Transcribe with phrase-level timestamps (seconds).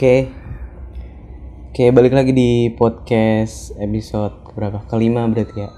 [0.00, 0.32] Oke.
[1.68, 4.80] Oke, balik lagi di podcast episode berapa?
[4.88, 5.68] Kelima berarti ya.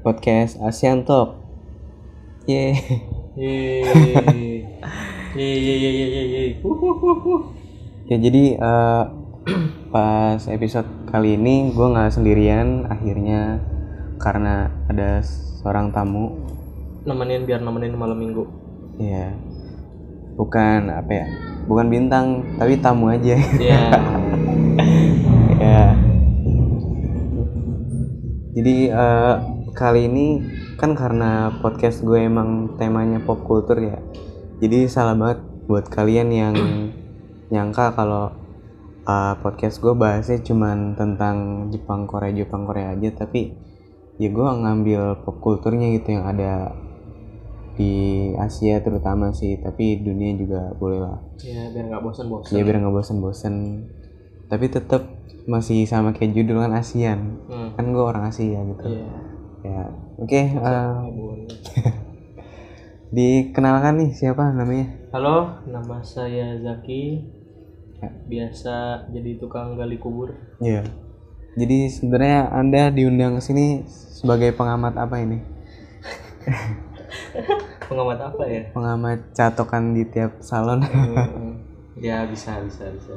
[0.00, 1.36] Podcast ASEAN Talk.
[2.48, 2.72] Ye.
[3.36, 4.64] Yeay,
[5.36, 6.48] yeay, yeay, yeay.
[6.64, 7.52] Huhuhuhu.
[8.08, 9.04] Ya jadi eh,
[9.92, 13.60] pas episode kali ini gue nggak sendirian akhirnya
[14.16, 15.20] karena ada
[15.60, 16.40] seorang tamu.
[17.04, 18.48] Nemenin biar nemenin malam minggu.
[18.96, 19.36] Ya.
[20.40, 21.57] Bukan apa ya?
[21.68, 23.36] Bukan bintang, tapi tamu aja.
[23.36, 23.82] Iya.
[25.58, 25.98] ya
[28.58, 29.34] jadi eh,
[29.74, 30.26] kali ini
[30.78, 33.98] kan karena podcast gue emang temanya pop culture ya
[34.58, 35.38] jadi salah banget
[35.70, 36.54] buat kalian yang
[37.54, 38.34] nyangka kalau
[39.06, 43.54] eh, podcast gue bahasnya cuman tentang Jepang Korea Jepang Korea aja tapi
[44.18, 46.74] ya gue ngambil pop culturenya gitu yang ada
[47.78, 47.94] di
[48.34, 52.50] Asia terutama sih tapi dunia juga boleh lah Iya, biar nggak bosan-bosan.
[52.50, 53.54] ya biar nggak bosen-bosen
[54.48, 55.02] tapi tetap
[55.46, 57.70] masih sama kayak judul kan ASEAN Hmm.
[57.72, 59.08] kan gue orang Asia gitu Iya.
[59.62, 59.82] ya
[60.18, 61.48] oke eh, Boleh.
[63.08, 67.24] dikenalkan nih siapa namanya Halo, nama saya Zaki.
[67.96, 68.12] Ya.
[68.28, 68.74] Biasa
[69.08, 70.36] jadi tukang gali kubur.
[70.58, 70.84] Iya
[71.54, 75.38] jadi sebenarnya anda diundang ke sini sebagai pengamat apa ini
[77.84, 78.62] Pengamat apa ya?
[78.70, 81.56] pengamat catokan di tiap salon Hmm.
[81.96, 83.14] ya bisa, bisa, bisa.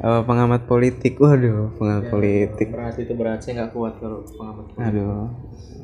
[0.00, 3.38] Oh, pengamat politik waduh pengamat politik Berat itu berat.
[3.38, 4.64] Saya nggak kuat kalau pengamat.
[4.78, 5.28] aduh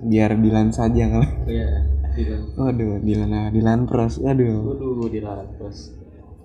[0.02, 1.68] biar Dilan saja kalau Iya,
[2.14, 2.40] Dilan.
[2.56, 5.92] waduh Dilan ah, Dilan pros aduh Waduh, Dilan terus.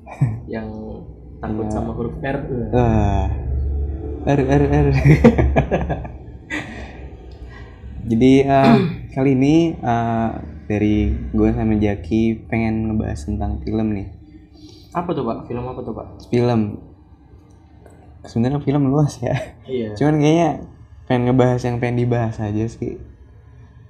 [0.54, 0.68] Yang
[1.40, 2.38] takut sama huruf R.
[2.70, 3.28] Wah.
[4.22, 4.88] Er, er, er.
[8.10, 8.76] Jadi eh,
[9.10, 10.32] kali ini eh,
[10.70, 14.08] dari gue sama Jaki pengen ngebahas tentang film nih.
[14.94, 15.50] Apa tuh pak?
[15.50, 16.08] Film apa tuh pak?
[16.30, 16.78] Film.
[18.22, 19.34] Sebenarnya film luas ya.
[19.66, 19.94] Iya.
[19.98, 20.50] Cuman kayaknya
[21.10, 23.02] pengen ngebahas yang pengen dibahas aja sih.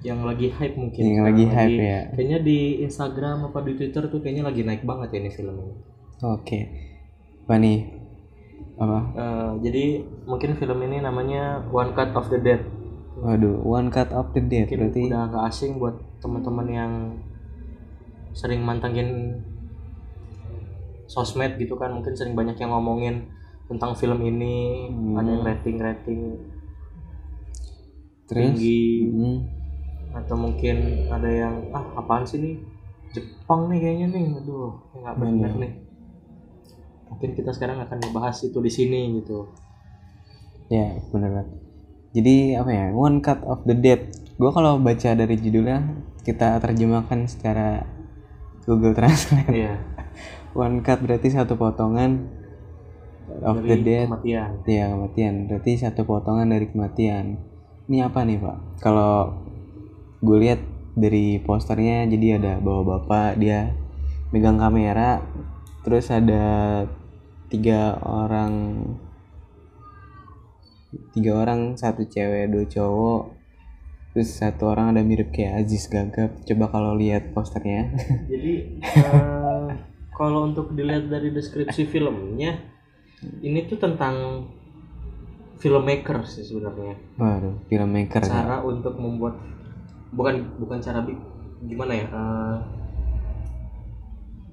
[0.00, 1.02] Yang lagi hype mungkin.
[1.04, 2.00] Yang lagi hype ya.
[2.16, 2.58] Kayaknya di
[2.88, 5.74] Instagram apa di Twitter tuh kayaknya lagi naik banget ya ini film ini.
[6.24, 6.58] Oke.
[7.44, 7.78] Apa nih?
[8.80, 8.98] Apa?
[9.12, 9.84] Eh, jadi
[10.24, 12.79] mungkin film ini namanya One Cut of the Dead.
[13.12, 15.02] Waduh, One Cut of the Dead Mungkin berarti.
[15.08, 16.92] udah nggak asing buat teman-teman yang
[18.30, 19.42] sering mantengin
[21.04, 23.26] sosmed gitu kan mungkin sering banyak yang ngomongin
[23.66, 25.18] tentang film ini Hmm.
[25.18, 26.20] ada yang rating-rating
[28.24, 28.38] Terus?
[28.54, 29.38] tinggi Hmm.
[30.12, 32.54] atau mungkin ada yang ah apaan sih nih
[33.10, 35.60] Jepang nih kayaknya nih aduh nggak benar Hmm.
[35.60, 35.72] nih
[37.06, 39.50] mungkin kita sekarang akan membahas itu di sini gitu
[40.70, 41.50] Ya, bener banget.
[42.10, 42.86] Jadi apa ya?
[42.90, 44.10] One Cut of the Dead.
[44.40, 45.84] Gue kalau baca dari judulnya
[46.24, 47.84] kita terjemahkan secara
[48.64, 49.52] Google Translate.
[49.52, 49.74] iya
[50.56, 52.26] One cut berarti satu potongan
[53.46, 54.06] of the dari dead.
[54.10, 55.34] kematian Ya kematian.
[55.46, 57.38] Berarti satu potongan dari kematian.
[57.86, 58.58] Ini apa nih pak?
[58.82, 59.44] Kalau
[60.20, 60.60] gue lihat
[60.98, 63.72] dari posternya jadi ada bawa bapak dia
[64.30, 65.22] megang kamera,
[65.82, 66.86] terus ada
[67.50, 68.78] tiga orang
[71.14, 73.22] tiga orang satu cewek dua cowok.
[74.10, 76.42] Terus satu orang ada mirip kayak Aziz Gagap.
[76.42, 77.94] Coba kalau lihat posternya.
[78.30, 79.66] Jadi eh,
[80.10, 82.58] kalau untuk dilihat dari deskripsi filmnya
[83.44, 84.46] ini tuh tentang
[85.62, 86.98] filmmaker sih sebenarnya.
[87.20, 88.30] Waduh filmmaker ya.
[88.32, 89.38] cara untuk membuat
[90.10, 91.20] bukan bukan cara bi-
[91.70, 92.56] gimana ya eh,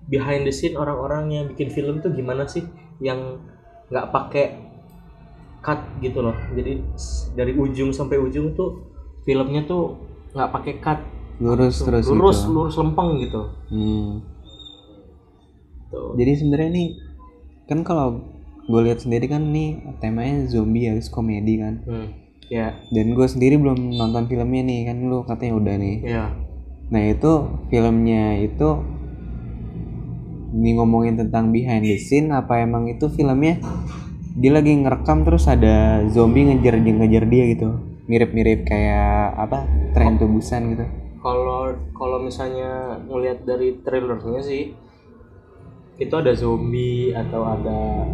[0.06, 2.62] behind the scene orang-orang yang bikin film tuh gimana sih?
[3.02, 3.42] Yang
[3.90, 4.67] nggak pakai
[5.68, 6.80] cut gitu loh jadi
[7.36, 8.88] dari ujung sampai ujung tuh
[9.22, 10.00] filmnya tuh
[10.32, 11.00] nggak pakai cut
[11.38, 12.50] lurus terus lurus gitu.
[12.50, 14.24] lurus lempeng gitu Hmm.
[15.88, 16.88] tuh Jadi sebenarnya nih
[17.66, 18.24] kan kalau
[18.64, 21.84] gue lihat sendiri kan nih temanya zombie harus komedi kan.
[21.84, 22.08] hmm.
[22.48, 25.98] ya Dan gue sendiri belum nonton filmnya nih kan lu katanya udah nih.
[26.02, 26.26] ya
[26.88, 27.32] Nah itu
[27.68, 28.70] filmnya itu
[30.50, 33.60] ini ngomongin tentang behind the scene apa emang itu filmnya
[34.38, 37.74] dia lagi ngerekam terus ada zombie ngejar ngejar dia gitu.
[38.06, 39.66] Mirip-mirip kayak apa
[39.98, 40.86] tren to Busan gitu.
[41.18, 44.78] Kalau kalau misalnya ngelihat dari trailernya sih
[45.98, 48.06] itu ada zombie atau ada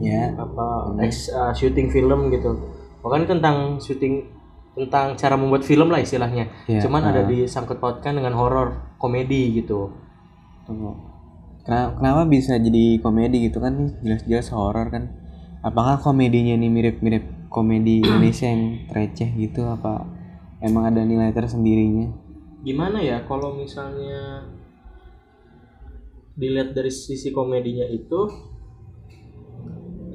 [0.00, 0.32] ya.
[0.32, 2.56] apa ex, uh, syuting film gitu.
[3.04, 4.24] Makanya tentang syuting
[4.74, 6.50] tentang cara membuat film lah istilahnya.
[6.66, 7.10] Ya, cuman ah.
[7.12, 9.92] ada disangkut pautkan dengan horor komedi gitu.
[10.64, 10.96] Tunggu.
[11.62, 14.00] Kenapa, kenapa bisa jadi komedi gitu kan?
[14.02, 15.23] Jelas-jelas horor kan?
[15.64, 20.04] Apakah komedinya nih mirip-mirip komedi Indonesia yang receh gitu apa
[20.60, 22.24] emang ada nilai tersendirinya?
[22.64, 24.48] gimana ya kalau misalnya
[26.32, 28.24] dilihat dari sisi komedinya itu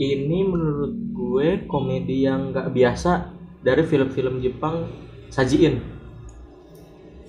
[0.01, 3.29] ini menurut gue komedi yang nggak biasa
[3.61, 4.89] dari film-film Jepang
[5.29, 5.77] sajiin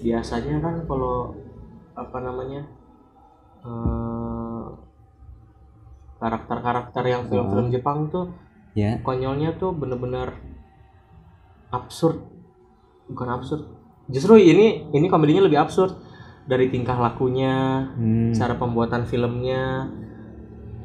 [0.01, 1.37] biasanya kan kalau
[1.93, 2.65] apa namanya
[3.61, 4.50] eh,
[6.21, 8.31] karakter-karakter yang film-film Jepang tuh
[8.73, 9.01] ya.
[9.01, 10.37] konyolnya tuh bener-bener
[11.71, 12.21] absurd.
[13.09, 13.63] Bukan absurd.
[14.07, 15.97] Justru ini ini komedinya lebih absurd.
[16.45, 18.33] Dari tingkah lakunya Hmm.
[18.33, 19.87] cara pembuatan filmnya.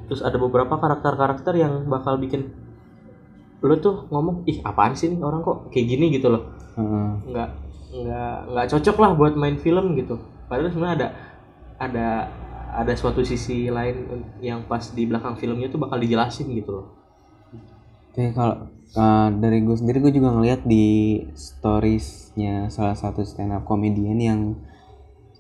[0.06, 2.54] Terus ada beberapa karakter-karakter yang bakal bikin
[3.66, 6.14] lu tuh ngomong ih apaan sih nih orang kok kayak gini?
[6.14, 6.54] gitu loh.
[6.78, 7.10] Heeh.
[7.34, 7.50] nggak
[7.96, 10.22] nggak nggak cocok lah buat main film gitu.
[10.46, 11.08] Padahal sebenarnya ada
[11.76, 12.08] ada
[12.76, 14.06] ada suatu sisi lain
[14.44, 16.88] yang pas di belakang filmnya tuh bakal dijelasin gitu loh
[18.16, 23.68] Tapi kalau uh, dari gue sendiri gue juga ngeliat di storiesnya salah satu stand up
[23.68, 24.40] comedian yang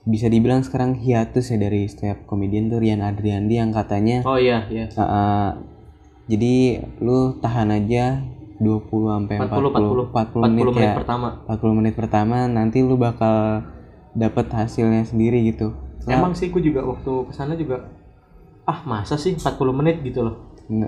[0.05, 4.35] bisa dibilang sekarang hiatus ya dari stand up comedian tuh Rian Adriandi yang katanya oh
[4.35, 5.47] iya iya uh, uh,
[6.27, 8.19] jadi lu tahan aja
[8.59, 10.95] 20 sampai 40 40 40 40 menit 40 menit ya.
[10.99, 13.63] pertama 40 menit pertama nanti lu bakal
[14.15, 15.75] dapat hasilnya sendiri gitu.
[16.05, 17.89] Nah, emang sih gue juga waktu ke sana juga
[18.63, 19.41] ah masa sih 40
[19.71, 20.35] menit gitu loh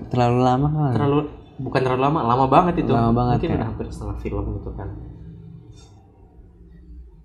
[0.08, 0.92] terlalu lama kan?
[0.92, 1.18] terlalu
[1.56, 3.56] bukan terlalu lama lama banget itu Lama banget, mungkin ya.
[3.56, 4.88] udah hampir setengah film gitu kan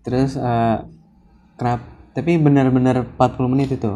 [0.02, 0.78] Terus eh
[1.56, 1.84] kenapa?
[2.12, 3.90] Tapi benar-benar 40 menit itu.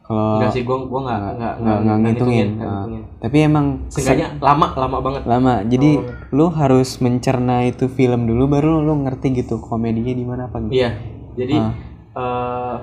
[0.00, 2.48] Kalau enggak sih gue gua nggak nggak- nggak nggak- nggak ngitungin.
[2.56, 2.66] Ah.
[2.80, 3.02] ngitungin.
[3.16, 5.54] tapi emang Seenggaknya lama lama banget lama.
[5.62, 6.06] Jadi Oh.
[6.32, 10.72] lu harus mencerna itu film dulu baru lu ngerti gitu komedinya di mana apa gitu.
[10.72, 10.90] iya
[11.34, 11.70] jadi Ah.
[12.16, 12.76] Eh,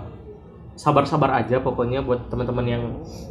[0.73, 2.83] sabar-sabar aja pokoknya buat teman-teman yang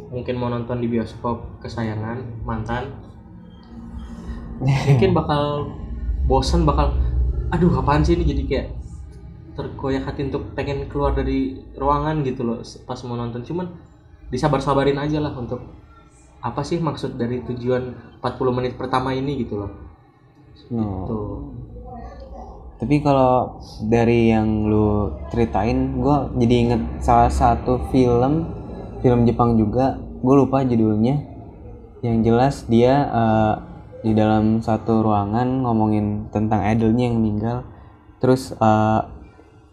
[0.07, 2.95] mungkin mau nonton di bioskop kesayangan mantan.
[4.63, 5.73] Mungkin bakal
[6.23, 6.95] bosen bakal
[7.51, 8.23] aduh apaan sih ini?
[8.23, 8.67] Jadi kayak
[9.53, 13.43] tergoyak hati untuk pengen keluar dari ruangan gitu loh pas mau nonton.
[13.43, 13.67] Cuman
[14.31, 15.61] disabar-sabarin aja lah untuk
[16.43, 19.71] apa sih maksud dari tujuan 40 menit pertama ini gitu loh.
[20.69, 21.05] No.
[21.09, 21.27] tuh
[22.83, 28.43] Tapi kalau dari yang lu ceritain, gua jadi inget salah satu film,
[28.99, 31.23] film Jepang juga, gue lupa judulnya.
[32.03, 33.55] Yang jelas dia eh,
[34.03, 37.63] di dalam satu ruangan ngomongin tentang idolnya yang meninggal.
[38.19, 39.01] Terus eh,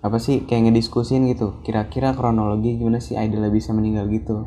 [0.06, 4.46] apa sih kayak ngediskusin gitu, kira-kira kronologi gimana sih idolnya bisa meninggal gitu.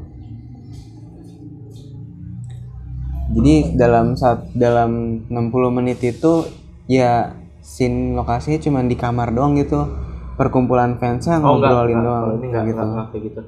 [3.27, 5.51] Jadi dalam saat dalam 60
[5.83, 6.48] menit itu
[6.88, 9.88] ya scene lokasinya cuma di kamar doang gitu.
[10.33, 12.83] Perkumpulan fansnya oh ngobrolin enggak, doang enggak, gitu.
[13.13, 13.42] kayak gitu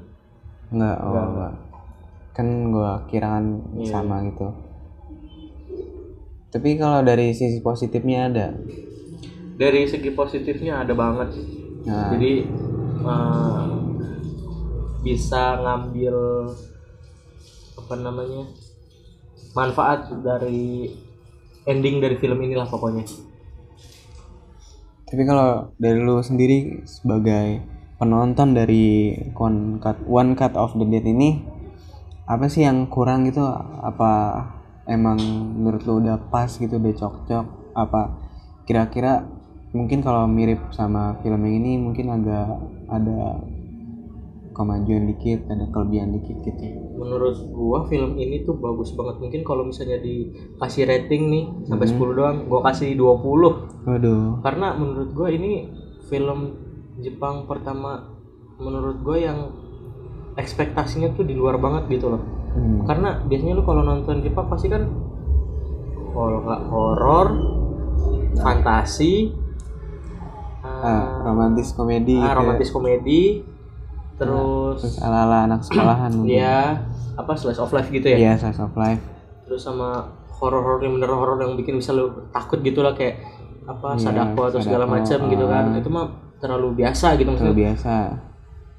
[0.69, 1.53] Enggak, oh Enggak, enggak.
[2.35, 3.45] Kan gua kira kan
[3.75, 4.47] Iya, sama gitu.
[6.49, 8.47] Tapi kalau dari sisi positifnya ada.
[9.55, 11.31] dari segi positifnya ada banget
[11.87, 12.43] Nah, jadi
[13.07, 13.63] eh,
[14.99, 16.15] bisa ngambil
[17.77, 18.41] apa namanya
[19.55, 20.91] manfaat dari
[21.63, 23.07] ending dari film inilah pokoknya
[25.15, 27.63] tapi kalau dari lu sendiri sebagai
[27.95, 31.39] penonton dari One Cut, One Cut of the Dead ini
[32.27, 33.47] apa sih yang kurang gitu?
[33.79, 34.43] Apa
[34.91, 35.15] emang
[35.55, 37.45] menurut lu udah pas gitu, udah cocok?
[37.79, 38.11] Apa
[38.67, 39.23] kira-kira
[39.71, 42.59] mungkin kalau mirip sama film yang ini mungkin agak
[42.91, 43.39] ada
[44.55, 46.63] kemajuan dikit, ada kelebihan dikit gitu.
[46.95, 51.99] menurut gua film ini tuh bagus banget mungkin kalau misalnya dikasih rating nih sampai Hmm.
[52.01, 53.51] 10 doang gua kasih 20
[53.83, 54.39] Waduh.
[54.41, 55.67] karena menurut gua ini
[56.05, 56.55] film
[56.97, 58.15] Jepang pertama
[58.55, 59.39] menurut gua yang
[60.33, 62.87] ekspektasinya tuh di luar banget gitu loh Hmm.
[62.87, 64.87] karena biasanya lu kalau nonton Jepang pasti kan
[66.09, 67.27] kalau nggak horor
[68.37, 69.35] fantasi
[70.61, 72.33] Ah, ah, romantis komedi ah, gitu ya.
[72.33, 73.21] romantis komedi
[74.15, 76.37] terus Terus ala-ala anak sekolahan mungkin.
[76.37, 76.79] ya
[77.13, 79.03] apa slice of life gitu ya Iya, slice of life.
[79.43, 83.19] terus sama horor-horor yang bener horor yang bikin bisa lu takut gitu lah kayak
[83.63, 85.75] apa Iya, sadako atau segala Sadako, macam gitu kan ah.
[85.75, 86.05] itu mah
[86.35, 87.93] terlalu biasa gitu Itu maksudnya biasa.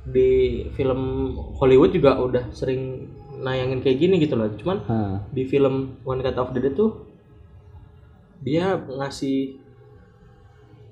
[0.06, 0.30] di
[0.70, 1.00] film
[1.52, 5.16] Hollywood juga udah sering nayangin kayak gini gitu loh cuman Hah.
[5.28, 7.04] di film One Cut of the Dead tuh
[8.38, 9.58] dia ngasih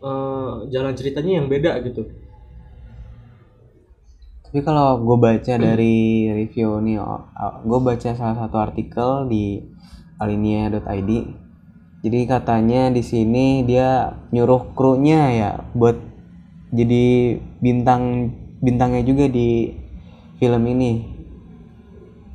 [0.00, 2.04] eh, jalan ceritanya yang beda gitu
[4.54, 7.02] Tapi kalau gue baca dari review nih,
[7.66, 9.58] gue baca salah satu artikel di
[10.22, 11.10] alinea.id.
[12.06, 15.98] Jadi katanya di sini dia nyuruh krunya ya buat
[16.70, 18.30] jadi bintang
[18.62, 19.74] bintangnya juga di
[20.38, 21.02] film ini.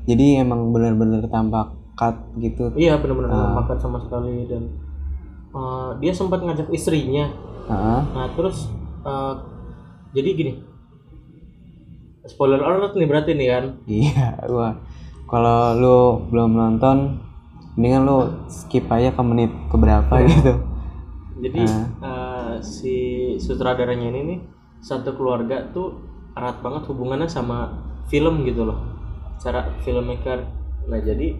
[0.03, 2.75] Jadi emang bener-bener tampak cut gitu.
[2.75, 3.35] iya benar-benar Ah.
[3.39, 4.67] nggak makan sama sekali dan
[5.55, 7.31] eh, dia sempat ngajak istrinya
[7.71, 8.01] Heeh.
[8.11, 8.67] nah terus
[9.07, 9.33] eh,
[10.11, 10.53] jadi gini
[12.27, 14.73] spoiler alert nih berarti nih kan Iya, wah.
[15.29, 15.97] Kalau lu
[16.33, 17.21] belum nonton,
[17.77, 18.17] mendingan lo
[18.49, 20.53] skip aja ke menit keberapa gitu
[21.39, 21.63] Jadi
[22.03, 22.95] eh, si
[23.39, 24.39] sutradaranya ini nih
[24.83, 25.95] satu keluarga tuh
[26.35, 27.71] erat banget hubungannya sama
[28.11, 28.83] film gitu loh.
[29.39, 30.43] Cara filmmaker.
[30.91, 31.39] Nah jadi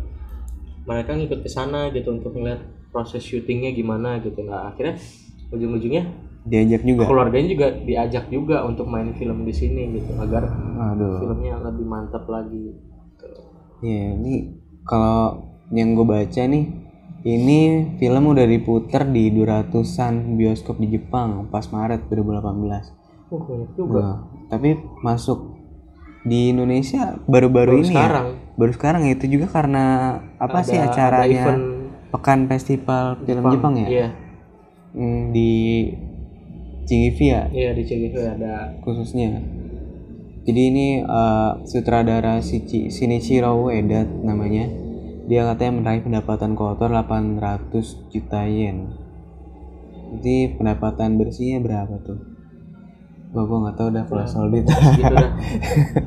[0.88, 2.64] mereka ngikut ke sana gitu untuk ngeliat
[2.96, 4.40] proses syutingnya gimana gitu.
[4.46, 4.96] Nah akhirnya
[5.52, 10.48] ujung-ujungnya diajak juga keluarganya juga diajak juga untuk main film di sini gitu agar
[10.94, 12.74] aduh filmnya lebih mantap lagi.
[12.74, 13.28] Gitu.
[13.80, 16.66] Iya, ini kalau yang gue baca nih,
[17.24, 17.60] ini
[17.96, 22.92] film udah diputer di 200-an bioskop di Jepang pas Maret 2018.
[23.30, 24.00] Uh, banyak juga.
[24.02, 24.16] Nah,
[24.50, 25.56] tapi masuk
[26.26, 28.26] di Indonesia baru-baru Baru ini sekarang.
[28.28, 28.36] ya.
[28.60, 29.86] Baru sekarang ya itu juga karena
[30.36, 31.64] apa sih Ada- ada acaranya event
[32.10, 33.88] Pekan Festival Film Jepang, ya?
[33.88, 34.10] Iya,
[34.90, 35.52] Hmm, di
[36.90, 39.38] CGV ya iya di CGV ada khususnya.
[40.50, 44.66] Jadi ini eh, sutradara Shichi- Shinichiro Ueda namanya.
[45.30, 48.90] Dia katanya meraih pendapatan kotor 800 juta yen.
[50.18, 52.18] Jadi pendapatan bersihnya berapa tuh?
[53.30, 55.32] Gua gua nggak tahu dah kalau gitu dah.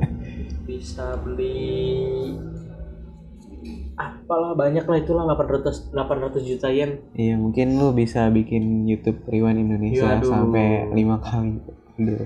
[0.67, 2.02] Bisa beli
[3.93, 7.01] apalah banyak lah itulah 800 800 juta yen.
[7.13, 10.29] Iya mungkin lu bisa bikin YouTube Rewind Indonesia Waduh.
[10.29, 11.61] sampai lima kali.
[12.01, 12.25] Aduh.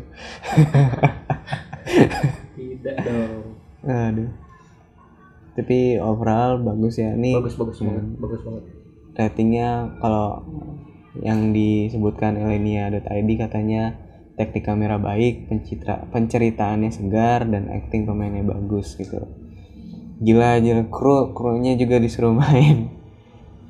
[2.56, 3.44] Tidak dong.
[3.84, 4.30] Aduh.
[5.58, 7.12] Tapi overall bagus ya.
[7.14, 8.64] Nih Bagus bagus banget, bagus banget.
[9.18, 10.46] ratingnya kalau
[11.18, 13.98] yang disebutkan elenia.id katanya
[14.38, 19.26] teknik kamera baik, pencitra, penceritaannya segar dan acting pemainnya bagus gitu.
[20.18, 22.90] Gila aja kru krunya juga disuruh main.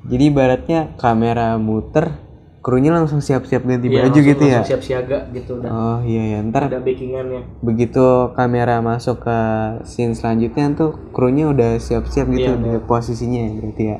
[0.08, 2.16] Jadi ibaratnya kamera muter,
[2.58, 4.52] krunya langsung siap-siap ganti Iya, baju langsung- gitu ya.
[4.56, 7.60] langsung siap siaga gitu dan Oh iya ya, ntar ada backingannya.
[7.60, 9.38] begitu kamera masuk ke
[9.84, 13.98] scene selanjutnya tuh krunya udah siap-siap gitu Iya, di posisinya berarti ya.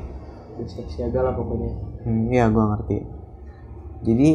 [0.59, 1.71] Siap siaga lah pokoknya.
[2.03, 2.97] Hmm, ya gua ngerti.
[4.01, 4.31] Jadi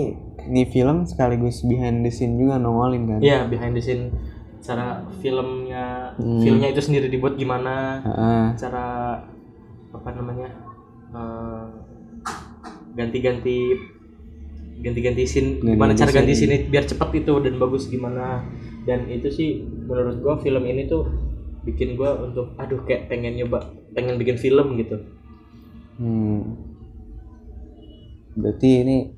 [0.46, 3.20] di film sekaligus behind the scene juga nongolin kan.
[3.20, 4.12] Iya, behind the scene
[4.64, 6.40] cara filmnya, Hmm.
[6.40, 8.46] filmnya itu sendiri dibuat gimana, Heeh.
[8.56, 9.20] cara
[9.92, 10.50] apa namanya
[11.14, 11.64] eh,
[12.98, 13.76] ganti-ganti
[14.82, 18.42] ganti-ganti scene Ganti-ganti gimana cara ganti scene biar cepat itu dan bagus gimana
[18.84, 19.50] dan itu sih
[19.86, 21.06] menurut gua film ini tuh
[21.64, 24.98] bikin gua untuk aduh kayak pengen nyoba pengen bikin film gitu
[25.94, 26.58] Hmm.
[28.34, 29.14] Berarti ini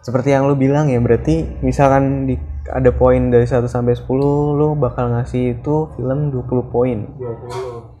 [0.00, 2.40] seperti yang lu bilang ya, berarti misalkan di
[2.72, 4.08] ada poin dari 1 sampai 10
[4.56, 6.98] lu bakal ngasih itu film 20 poin.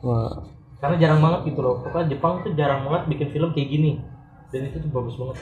[0.04, 0.54] Wah.
[0.84, 4.04] karena jarang banget gitu loh pokoknya Jepang tuh jarang banget bikin film kayak gini
[4.52, 5.36] dan itu tuh bagus banget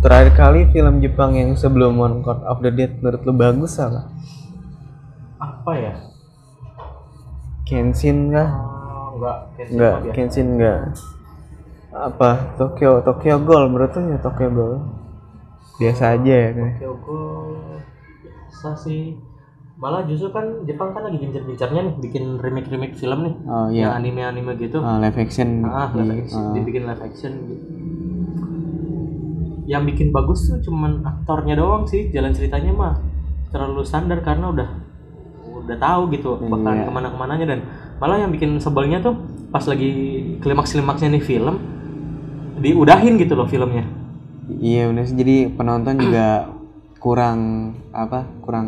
[0.00, 4.08] Terakhir kali film Jepang yang sebelum One Cut of the Dead menurut lu bagus apa?
[5.36, 5.92] apa ya
[7.68, 8.48] Kenshin kah?
[8.50, 9.94] Ah, enggak kayak Enggak.
[10.10, 10.78] Kenshin enggak.
[11.94, 12.30] Apa?
[12.58, 14.76] Tokyo Tokyo Ghoul menurut lu ya Tokyo Ghoul.
[15.78, 16.50] Biasa aja ya.
[16.76, 17.18] Kyoko
[18.20, 19.14] biasa sih
[19.76, 23.96] malah justru kan Jepang kan lagi gencar-gencarnya nih bikin remake-remake film nih Oh yang iya.
[23.96, 25.64] anime-anime gitu Ah, live action.
[25.64, 26.52] ah di- live action, ah.
[26.52, 27.64] dibikin live action gitu
[29.64, 32.94] yang bikin bagus tuh cuman aktornya doang sih jalan ceritanya mah
[33.48, 34.68] terlalu standar karena udah
[35.62, 36.84] udah tahu gitu bakal Iya.
[36.84, 37.60] ke mana ke mananya dan
[37.96, 39.14] malah yang bikin sebelnya tuh
[39.48, 39.90] pas lagi
[40.38, 41.56] klimaks klimaksnya nih film
[42.58, 43.86] diudahin gitu loh filmnya
[44.58, 46.50] Iya bener sih jadi penonton juga
[47.00, 47.38] kurang
[47.94, 48.66] apa kurang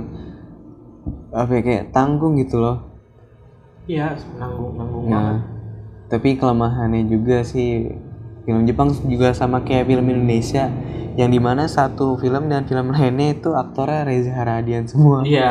[1.32, 2.76] apa ya, kayak tanggung gitu loh.
[3.90, 5.42] iya nanggung nanggung banget Nah,
[6.12, 7.88] tapi kelemahannya juga sih
[8.46, 10.70] film Jepang juga sama kayak film Indonesia
[11.18, 15.22] yang di mana satu film dan film lainnya itu aktornya Reza Haradian semua.
[15.26, 15.50] Iya,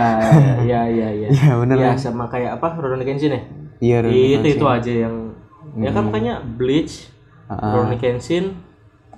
[0.66, 1.28] iya, iya, iya.
[1.36, 1.98] Iya bener Iya, kan?
[2.00, 2.68] sama kayak apa?
[2.82, 3.42] Rurouni Kenshin ya?
[3.82, 5.16] Iya Rurouni itu itu aja yang
[5.82, 7.08] ya kan makanya Bleach,
[7.50, 8.46] Ah, Rurouni Kenshin,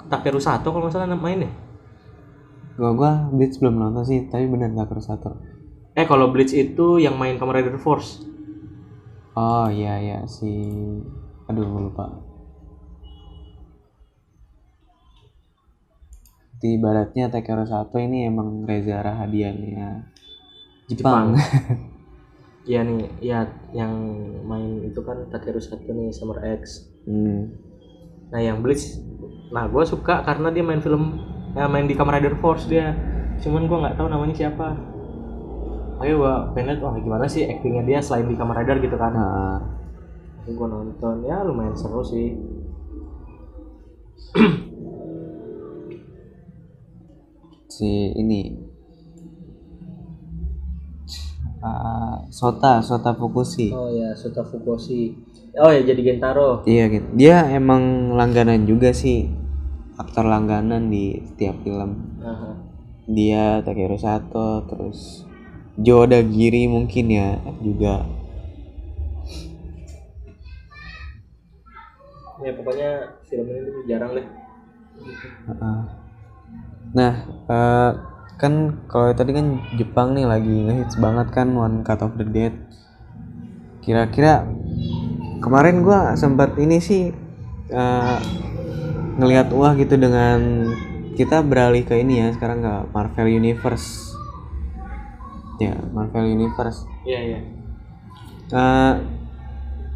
[0.09, 1.51] Takeru Sato kalau nggak salah main ya.
[2.73, 5.53] Gua gua Blitz belum nonton sih tapi bener gak terus satu.
[5.93, 8.25] Eh kalau Bleach itu yang main Kamen Rider Force.
[9.37, 10.49] Oh iya iya si
[11.45, 12.09] aduh lupa.
[16.57, 20.09] Di ibaratnya Takeru Sato ini emang Reza Rahadiannya
[20.89, 21.37] Jepang.
[22.65, 23.45] Iya nih, ya
[23.75, 23.93] yang
[24.47, 26.89] main itu kan Takeru Sato nih Summer X.
[27.05, 27.41] hmm.
[28.33, 28.97] Nah yang Bleach,
[29.53, 31.21] nah gue suka karena dia main film,
[31.53, 32.97] ya main di Kamen Rider Force dia.
[33.37, 34.73] Cuman gue nggak tahu namanya siapa.
[36.01, 39.13] Ayo gue pengen wah gimana sih actingnya dia selain di Kamen Rider gitu kan.
[39.13, 39.61] Nah,
[40.43, 42.35] gue nonton ya lumayan seru sih
[47.69, 48.41] si ini
[51.63, 53.71] Ah, Sota Sota Fukushi.
[53.71, 55.15] oh ya Sota Fukoshi
[55.55, 59.31] oh ya jadi Gentaro iya gitu dia emang langganan juga sih
[60.03, 62.51] aktor langganan di setiap film Aha.
[63.07, 65.23] dia Takeru Sato terus
[65.79, 68.05] Joe Dagiri mungkin ya juga
[72.43, 72.89] ya pokoknya
[73.31, 74.27] film ini tuh jarang deh
[75.49, 75.79] Heeh.
[76.93, 77.13] Nah,
[77.49, 77.91] eh,
[78.37, 78.53] kan
[78.85, 79.47] kalau tadi kan
[79.79, 82.53] Jepang nih lagi ngehits banget kan One Cut of the Dead.
[83.83, 84.45] Kira-kira
[85.41, 87.09] kemarin gua sempat ini sih
[87.73, 88.17] eh,
[89.13, 90.69] ngelihat wah gitu dengan
[91.13, 94.17] kita beralih ke ini ya sekarang ke Marvel Universe.
[95.61, 96.83] Ya, Marvel Universe.
[97.05, 97.39] iya iya
[98.49, 98.93] Eh,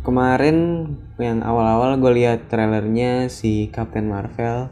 [0.02, 0.88] kemarin
[1.20, 4.72] yang awal-awal gue lihat trailernya si Captain Marvel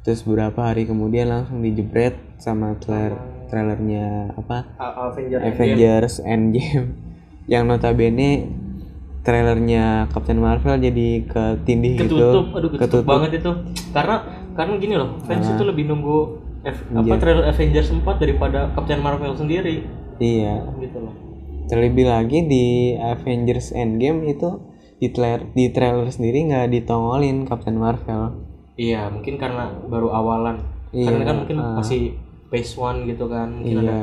[0.00, 3.18] terus beberapa hari kemudian langsung dijebret sama trailer
[3.50, 5.52] trailernya apa A- Avenger Endgame.
[5.52, 6.86] Avengers Endgame
[7.50, 8.46] yang notabene
[9.26, 12.14] trailernya Captain Marvel jadi ketindih gitu.
[12.14, 13.04] Ketutup aduh ketutup, Ketutup.
[13.10, 13.50] banget itu.
[13.90, 14.16] Karena
[14.54, 16.18] karena gini loh fans itu lebih nunggu
[16.62, 17.18] F- apa Iya.
[17.18, 19.82] trailer Avengers 4 daripada Captain Marvel sendiri.
[20.22, 20.62] Iya.
[20.78, 21.14] Gitu loh.
[21.66, 24.62] Terlebih lagi di Avengers Endgame itu
[24.96, 28.46] di trailer di trailer sendiri nggak ditongolin Captain Marvel.
[28.78, 30.62] Iya mungkin karena baru awalan.
[30.94, 31.74] Iya, karena kan mungkin ah.
[31.82, 32.14] masih
[32.46, 33.90] phase one gitu kan mungkin iya.
[33.90, 33.98] ada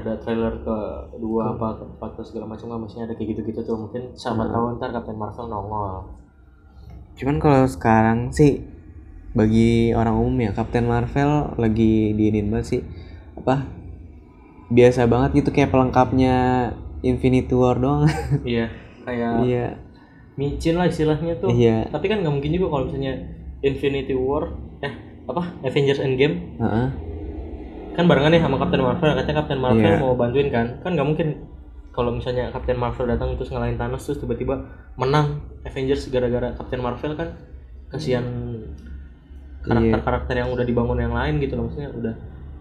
[0.00, 0.76] trailer ke
[1.16, 4.50] dua apa keempat atau segala macam kan maksudnya ada kayak gitu-gitu tuh mungkin siapa Hmm.
[4.50, 5.92] tahu ntar Captain Marvel nongol
[7.14, 8.62] Cuman kalau sekarang sih
[9.30, 12.80] bagi orang umum ya Captain Marvel lagi diinin banget sih
[13.34, 13.66] apa
[14.68, 16.68] biasa banget gitu kayak pelengkapnya
[17.00, 18.06] Infinity War doang.
[18.44, 18.68] iya
[19.02, 19.66] kayak iya.
[20.34, 21.88] micin lah istilahnya tuh Iya.
[21.88, 23.14] tapi kan nggak mungkin juga kalau misalnya
[23.60, 26.86] Infinity War eh apa Avengers Endgame Heeh.
[27.98, 29.98] Kan barengan nih sama Captain Marvel katanya Captain Marvel Iya.
[29.98, 31.28] mau bantuin kan kan nggak mungkin
[31.90, 34.54] kalau misalnya Captain Marvel datang terus ngalahin Thanos terus tiba-tiba
[34.94, 37.34] menang Avengers gara-gara Captain Marvel kan
[37.90, 38.22] kasihan
[39.60, 42.14] karakter-karakter yang udah dibangun yang lain gitu loh maksudnya udah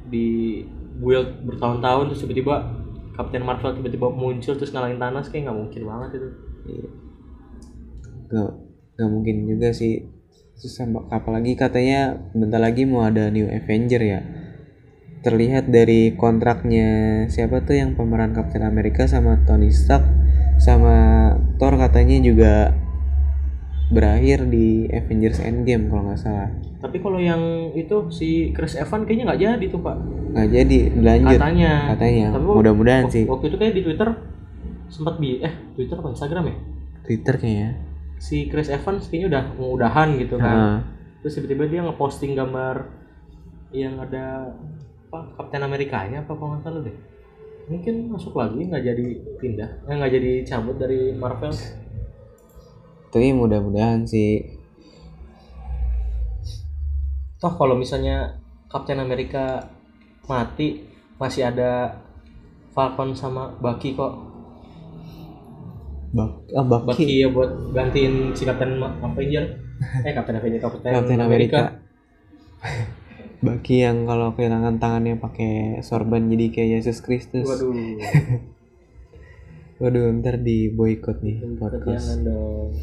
[0.07, 0.65] di
[0.97, 2.55] build bertahun-tahun terus tiba-tiba
[3.13, 6.29] Captain Marvel tiba-tiba muncul terus ngalahin Thanos kayak nggak mungkin banget itu
[6.67, 6.89] Iya.
[8.27, 8.51] Gak,
[8.99, 10.03] gak mungkin juga sih.
[10.59, 10.75] Terus
[11.07, 14.19] apalagi katanya bentar lagi mau ada New Avenger ya.
[15.27, 16.87] Terlihat dari kontraknya
[17.27, 20.07] siapa tuh yang pemeran Captain America sama Tony Stark
[20.55, 20.95] sama
[21.59, 22.71] Thor katanya juga
[23.87, 26.47] berakhir di Avengers Endgame kalau nggak salah.
[26.77, 29.97] tapi kalau yang itu si Chris Evans kayaknya nggak jadi tuh pak.
[30.31, 31.39] Nggak jadi lanjut.
[31.41, 31.73] Katanya.
[31.91, 32.27] Katanya.
[32.31, 33.23] Tapi Mudah-mudahan sih.
[33.25, 34.09] waktu itu kayak di Twitter
[34.87, 36.55] sempat bi eh Twitter apa Instagram ya?
[37.03, 37.69] Twitter kayaknya.
[38.17, 40.87] si Chris Evans kayaknya udah mau udahan gitu kan.
[41.19, 42.75] Terus tiba-tiba dia ngeposting gambar
[43.75, 44.55] yang ada
[45.07, 46.95] apa Kapten Amerikanya apa kalau nggak salah deh
[47.67, 49.07] mungkin masuk lagi nggak jadi
[49.39, 51.51] pindah eh, nggak jadi cabut dari Marvel
[53.07, 54.43] Tapi mudah-mudahan sih
[57.39, 58.35] toh kalau misalnya
[58.67, 59.63] Kapten Amerika
[60.27, 60.83] mati
[61.15, 62.03] masih ada
[62.75, 64.11] Falcon sama Bucky kok
[66.11, 66.83] Bak ah, Bucky.
[66.83, 69.43] Bucky ya buat gantiin si Captain Ma- Avenger
[70.07, 71.59] eh Captain Avenger Captain, Captain America.
[71.63, 72.91] America.
[73.37, 77.45] Baki yang kalau kehilangan tangannya pakai sorban jadi kayak Yesus Kristus.
[77.45, 77.73] waduh.
[79.77, 82.17] Waduh, ntar di boykot nih podcast.
[82.25, 82.73] dong.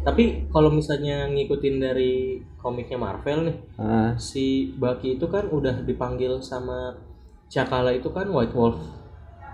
[0.00, 2.12] Tapi kalau misalnya ngikutin dari
[2.56, 6.92] komiknya Marvel nih Ah, si Bucky itu kan udah dipanggil sama
[7.48, 8.80] Cakala itu kan White Wolf.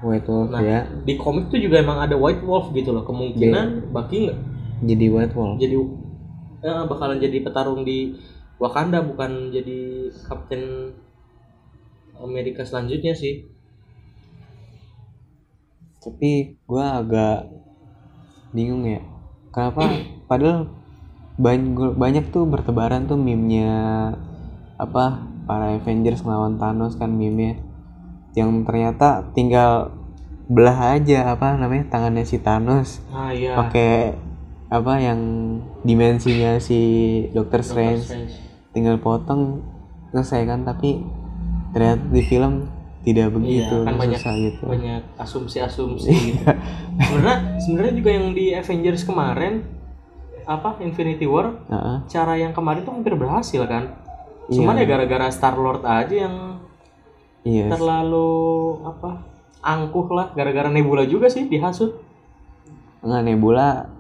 [0.03, 3.03] White Wolf Nah, ya, di komik tuh juga emang ada White Wolf gitu loh.
[3.03, 4.39] Kemungkinan Bucky nggak
[4.83, 5.57] jadi White Wolf.
[5.57, 5.77] jadi
[6.63, 8.11] eh, bakalan jadi petarung di
[8.57, 10.93] Wakanda bukan jadi Kapten
[12.17, 13.45] Amerika selanjutnya sih
[16.01, 17.51] Tapi gua agak
[18.55, 19.03] bingung ya.
[19.51, 19.91] Kenapa?
[20.31, 20.71] Padahal
[21.37, 23.69] banyak banyak tuh bertebaran tuh meme-nya
[24.81, 27.61] apa para Avengers ngelawan Thanos kan meme
[28.33, 29.93] yang ternyata tinggal
[30.49, 34.17] belah aja apa namanya tangannya si Thanos ah iya pakai
[34.73, 35.21] apa yang
[35.85, 36.81] dimensinya si
[37.37, 38.46] Doctor Doctor Strange Strange.
[38.77, 39.65] Tinggal potong
[40.13, 41.01] selesai kan tapi
[41.73, 42.69] ternyata di film
[43.01, 44.65] tidak begitu kan banyak- susah gitu.
[44.69, 46.45] banyak asumsi-asumsi gitu.
[47.01, 49.65] sebenarnya sebenarnya juga yang di Avengers kemarin
[50.45, 51.97] apa Infinity War Heeh.
[52.13, 53.97] cara yang kemarin tuh hampir berhasil kan?
[54.47, 54.63] Iya.
[54.63, 56.63] cuman ya gara-gara Star Lord aja yang
[57.43, 57.67] iya.
[57.67, 59.37] terlalu apa
[59.67, 60.31] angkuh lah.
[60.39, 61.99] Gara-gara Nebula juga sih dihasut.
[63.03, 63.91] Nggak Nebula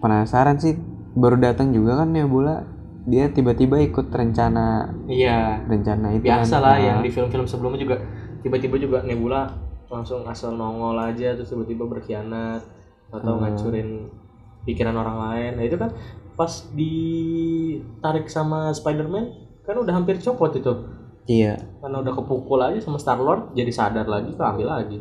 [0.00, 0.80] penasaran sih.
[1.12, 2.64] Baru datang juga kan Nebula
[3.08, 5.64] dia tiba-tiba ikut rencana iya.
[5.64, 6.64] rencana itu biasa kan.
[6.64, 7.96] lah Nah, yang di film-film sebelumnya juga
[8.44, 9.48] tiba-tiba juga Nebula
[9.88, 12.60] langsung asal nongol aja terus tiba-tiba berkhianat
[13.08, 13.40] atau Hmm.
[13.40, 14.12] ngancurin
[14.68, 15.50] pikiran orang lain.
[15.56, 15.90] Nah itu kan
[16.36, 19.24] pas ditarik sama Spider-Man
[19.64, 20.72] kan udah hampir copot itu.
[21.24, 21.56] Iya.
[21.80, 25.00] Karena udah kepukul aja sama Star Lord jadi sadar lagi keambil lagi.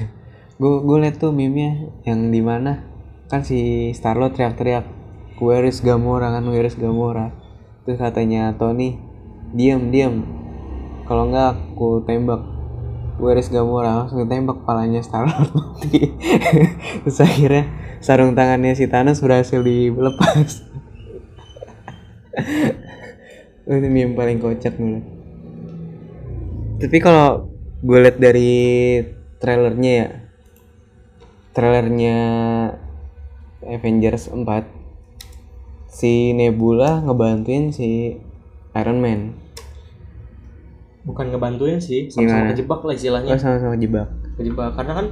[0.60, 2.82] Gue gue liat tuh meme yang di mana
[3.30, 4.82] kan si Starlord teriak-teriak
[5.38, 6.34] where is Gamora?
[6.34, 7.30] kan where is Gamora
[7.88, 9.00] terus katanya Tony
[9.56, 10.28] diam diam
[11.08, 12.44] kalau nggak aku tembak.
[13.16, 16.14] Where is Gamora langsung ditembak palanya Starlord mati
[17.02, 17.66] terus akhirnya
[17.98, 20.62] sarung tangannya si Thanos berhasil dilepas.
[23.66, 25.18] Itu meme paling kocak nih
[26.78, 27.50] tapi kalau
[27.82, 28.54] gue liat dari
[29.42, 30.08] trailernya ya
[31.58, 32.18] trailernya
[33.66, 34.77] Avengers 4
[35.98, 38.14] si Nebula ngebantuin si
[38.78, 39.34] Iron Man.
[41.02, 43.34] Bukan ngebantuin sih sama-sama kejebak lah istilahnya.
[43.34, 44.06] Oh sama-sama jebak
[44.38, 45.06] kejebak karena kan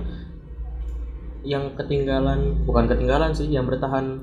[1.43, 4.23] yang ketinggalan bukan ketinggalan sih yang bertahan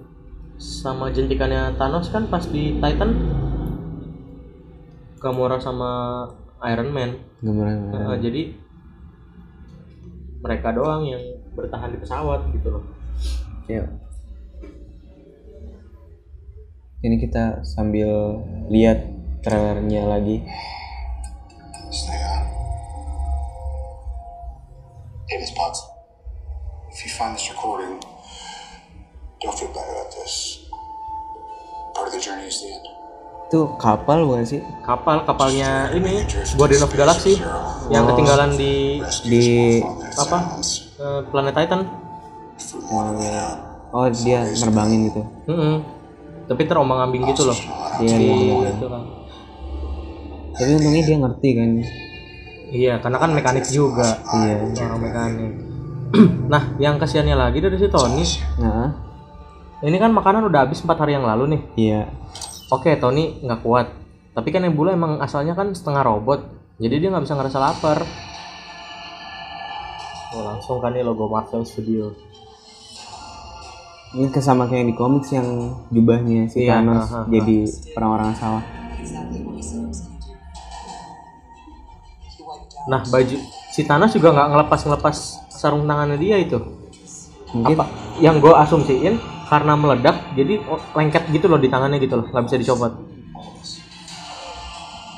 [0.55, 3.11] sama jentikannya Thanos kan pas di Titan
[5.19, 6.23] Gamora sama
[6.67, 7.19] Iron Man.
[7.43, 8.55] Gamora Nah, jadi
[10.43, 11.23] mereka doang yang
[11.55, 12.83] bertahan di pesawat gitu loh.
[13.71, 13.87] Yuk.
[17.03, 18.39] Ini kita sambil
[18.71, 19.03] lihat
[19.43, 20.39] trailernya lagi.
[25.27, 25.83] Hey, Miss Potts.
[26.95, 27.99] If you find this recording,
[29.43, 30.63] don't feel bad about this.
[31.91, 32.87] Part of the journey is the end.
[33.53, 36.25] itu kapal bukan sih kapal kapalnya ini
[36.57, 37.37] Guardian of the Galaxy
[37.93, 38.97] yang ketinggalan di
[39.29, 39.77] di
[40.17, 40.57] apa
[40.97, 41.85] eh, planet Titan
[43.93, 45.92] oh dia nerbangin gitu Mm-mm.
[46.49, 47.57] Tapi terombang ambing gitu loh
[48.01, 48.69] Iya, di iya, iya.
[48.73, 49.03] itu kan
[50.53, 51.69] tapi untungnya dia ngerti kan
[52.73, 54.09] iya karena kan mekanik juga
[54.43, 54.55] iya
[54.89, 55.51] orang mekanik
[56.53, 58.25] nah yang kasihannya lagi dari si Tony
[58.61, 58.89] nah
[59.83, 62.01] ini kan makanan udah habis empat hari yang lalu nih iya
[62.73, 63.85] Oke, Tony nggak kuat.
[64.33, 66.41] Tapi kan Nebula emang asalnya kan setengah robot.
[66.81, 68.01] Jadi dia nggak bisa ngerasa lapar.
[70.33, 72.09] Oh, langsung kan nih logo Marvel Studio.
[74.13, 75.47] Ini kesama kayak di komik yang
[75.89, 77.29] jubahnya si Iya, Thanos aha, aha.
[77.29, 77.55] jadi
[77.93, 78.63] orang-orang sawah
[82.83, 83.37] Nah, baju
[83.71, 85.15] si Thanos juga nggak ngelepas-ngelepas
[85.47, 86.59] sarung tangannya dia itu.
[87.55, 87.87] mungkin Apa?
[88.19, 89.13] Yang gue asumsiin
[89.47, 90.59] karena meledak, jadi
[90.91, 92.93] lengket gitu loh di tangannya gitu loh, nggak bisa dicopot.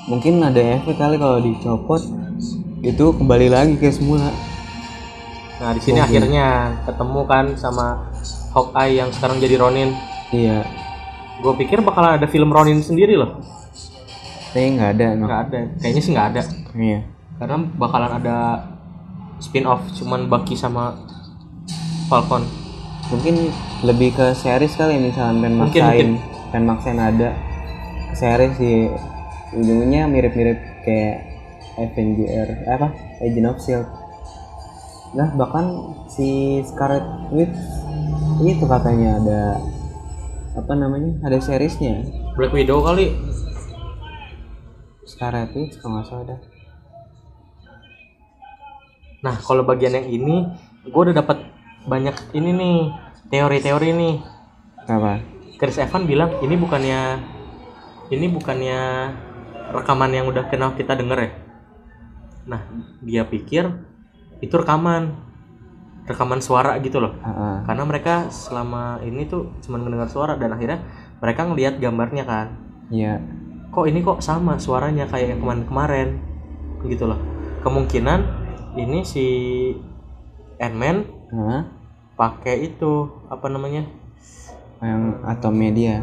[0.05, 1.97] mungkin ada efek kali kalau dicopot
[2.85, 4.29] itu kembali lagi ke semula
[5.57, 8.13] Nah, di sini akhirnya ketemu kan sama
[8.55, 9.91] Hawkeye yang sekarang jadi Ronin.
[10.31, 10.63] iya.
[11.37, 13.43] Gue pikir bakalan ada film Ronin sendiri loh.
[14.47, 16.41] tapi nggak ada Nggak ada, kayaknya sih nggak ada.
[16.73, 16.99] iya.
[17.35, 18.37] Karena bakalan ada
[19.37, 20.95] spin off cuman Bucky sama
[22.07, 22.47] Falcon.
[23.11, 23.51] Mungkin
[23.83, 26.09] lebih ke series kali misalnya pengen Mungkin, maksain.
[26.49, 27.29] pengen maksain ada
[28.07, 28.87] ke series sih.
[29.51, 31.15] Ujungnya mirip-mirip kayak
[31.75, 32.87] Avenger apa?
[33.19, 33.87] Agent of Shield
[35.11, 37.55] nah bahkan si Scarlet Witch
[38.43, 39.41] itu katanya ada
[40.55, 42.03] apa namanya ada seriesnya.
[42.35, 43.15] Black Widow kali.
[45.05, 46.37] Scarlet Witch kalau nggak salah ada
[49.25, 50.35] nah kalau bagian yang ini
[50.85, 51.49] gue udah dapat
[51.89, 52.77] banyak ini nih
[53.33, 54.15] teori-teori nih.
[54.85, 55.17] Apa?
[55.57, 57.25] Chris Evans bilang ini bukannya
[58.13, 58.79] ini bukannya
[59.73, 61.31] rekaman yang udah kenal kita denger ya?
[62.45, 62.61] Nah
[63.01, 63.65] dia pikir
[64.45, 65.24] itu rekaman
[66.05, 67.17] rekaman suara gitu loh.
[67.25, 67.65] Ah.
[67.65, 70.85] karena mereka selama ini tuh cuma mendengar suara dan akhirnya
[71.17, 72.47] mereka ngelihat gambarnya kan.
[72.93, 73.21] Iya.
[73.73, 76.09] Kok ini kok sama suaranya kayak yang kemarin-kemarin
[76.85, 77.19] gitu loh.
[77.65, 78.19] Kemungkinan
[78.77, 79.25] ini si
[80.61, 81.65] Ant-Man Hah?
[82.13, 83.89] pakai itu apa namanya?
[84.79, 85.95] Yang atomnya dia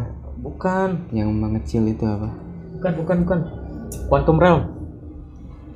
[0.42, 1.06] bukan.
[1.14, 2.34] Yang mengecil itu apa?
[2.76, 3.40] Bukan bukan bukan.
[4.10, 4.62] Quantum Realm.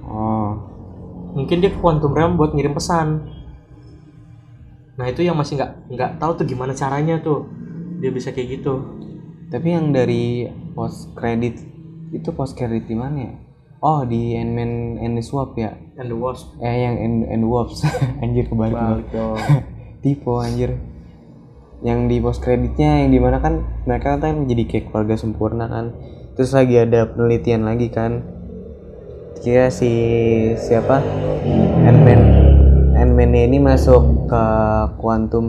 [0.02, 0.52] Oh.
[1.36, 3.36] Mungkin dia ke Quantum Realm buat ngirim pesan
[4.96, 7.48] nah itu yang masih nggak nggak tahu tuh gimana caranya tuh
[8.00, 8.96] dia bisa kayak gitu
[9.46, 11.62] Tapi yang dari post credit
[12.10, 13.32] itu post credit di mana ya?
[13.78, 15.70] Oh di Ant-Man and the Swap ya?
[15.96, 17.86] and the Wasp Eh yang and, and the Wasp
[18.22, 19.38] anjir kebalik balik dong
[20.02, 20.74] Tipe anjir.
[21.84, 25.94] Yang di post creditnya yang di mana kan mereka kan menjadi kayak keluarga sempurna kan.
[26.34, 28.22] Terus lagi ada penelitian lagi kan.
[29.40, 29.90] Kira si
[30.58, 31.04] siapa?
[31.86, 32.20] Ant-Man
[32.96, 34.44] Ant-Man ini masuk ke
[34.98, 35.46] kuantum.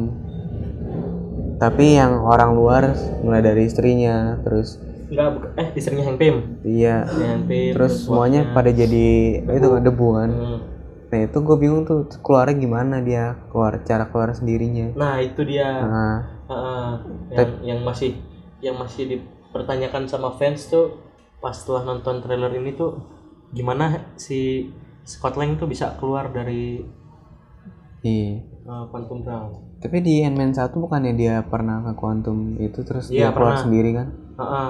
[1.58, 2.94] Tapi yang orang luar
[3.26, 6.36] mulai dari istrinya terus nggak buka- eh istrinya Hank Pym.
[6.62, 7.08] Iya.
[7.08, 9.08] Hank Pym terus semuanya pada jadi
[9.42, 10.32] itu kan debu kan?
[10.32, 10.60] Hmm.
[11.08, 14.92] nah itu gue bingung tuh keluarnya gimana dia keluar cara keluar sendirinya.
[15.00, 15.70] Nah itu dia.
[15.80, 16.90] Nah Heeh,
[17.32, 18.20] yang yang masih
[18.60, 21.00] yang masih dipertanyakan sama fans tuh
[21.40, 23.00] pas setelah nonton trailer ini tuh
[23.56, 24.68] gimana si
[25.08, 26.84] Scott Lang tuh bisa keluar dari
[28.04, 33.08] iya uh, Quantum Realm tapi di Ant-Man 1 bukannya dia pernah ke quantum itu terus
[33.08, 33.64] Iya, dia keluar pernah.
[33.64, 34.70] sendiri kan Heeh.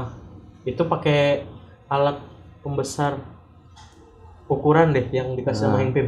[0.66, 1.48] itu pakai
[1.88, 2.18] alat
[2.60, 3.18] pembesar
[4.48, 5.82] ukuran deh yang dikasih sama Ah.
[5.82, 6.08] Hank Pym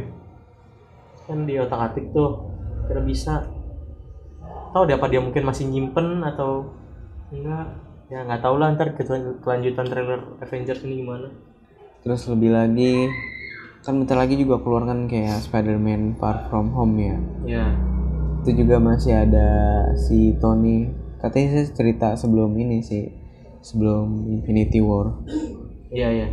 [1.22, 2.50] kan di otak atik tuh
[2.84, 3.46] kira bisa
[4.70, 6.72] tahu deh apa dia mungkin masih nyimpen atau
[7.28, 7.66] enggak
[8.06, 11.30] ya nggak tahu lah ntar kelan- kelanjutan trailer Avengers ini gimana
[12.00, 13.06] terus lebih lagi
[13.80, 17.16] kan bentar lagi juga keluar kan kayak Spider-Man Far From Home ya.
[17.48, 17.66] Ya.
[18.44, 19.48] Itu juga masih ada
[19.96, 20.92] si Tony.
[21.16, 23.08] Katanya sih cerita sebelum ini sih
[23.60, 25.24] sebelum Infinity War.
[25.88, 26.28] Iya iya.